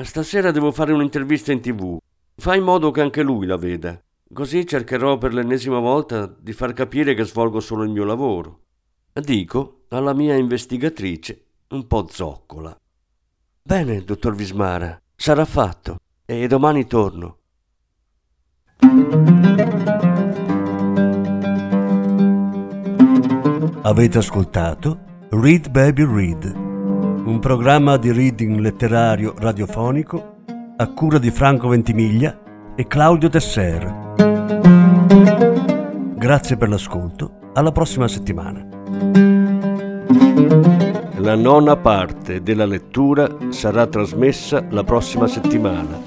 Stasera 0.02 0.52
devo 0.52 0.74
fare 0.74 0.92
un'intervista 0.92 1.54
in 1.54 1.62
tv. 1.62 1.98
Fai 2.36 2.58
in 2.58 2.66
modo 2.66 2.92
che 2.92 3.00
anche 3.00 3.22
lui 3.22 3.46
la 3.46 3.56
veda. 3.56 3.98
Così 4.34 4.68
cercherò 4.68 5.18
per 5.18 5.34
l'ennesima 5.34 5.80
volta 5.80 6.26
di 6.26 6.52
far 6.52 6.74
capire 6.74 7.14
che 7.14 7.24
svolgo 7.24 7.62
solo 7.62 7.84
il 7.84 7.90
mio 7.90 8.04
lavoro. 8.04 8.60
Dico 9.14 9.82
alla 9.90 10.14
mia 10.14 10.36
investigatrice 10.36 11.46
un 11.70 11.86
po' 11.86 12.08
zoccola. 12.10 12.74
Bene, 13.62 14.04
dottor 14.04 14.34
Vismara, 14.36 15.00
sarà 15.16 15.44
fatto 15.44 15.98
e 16.26 16.48
domani 16.48 16.88
torno. 16.88 17.38
Avete 23.82 24.18
ascoltato 24.18 25.00
Read 25.32 25.70
Baby 25.70 26.06
Read, 26.06 26.46
un 26.56 27.40
programma 27.42 27.98
di 27.98 28.14
reading 28.14 28.60
letterario 28.60 29.36
radiofonico 29.38 30.38
a 30.78 30.88
cura 30.94 31.20
di 31.20 31.32
Franco 31.32 31.68
Ventimiglia 31.68 32.74
e 32.76 32.88
Claudio 32.88 33.28
Tesser. 33.28 34.14
Grazie 36.16 36.56
per 36.56 36.70
l'ascolto, 36.70 37.52
alla 37.54 37.72
prossima 37.72 38.08
settimana. 38.08 38.81
La 41.18 41.36
nona 41.36 41.78
parte 41.78 42.42
della 42.42 42.66
lettura 42.66 43.30
sarà 43.50 43.88
trasmessa 43.88 44.66
la 44.70 44.84
prossima 44.84 45.28
settimana. 45.28 46.00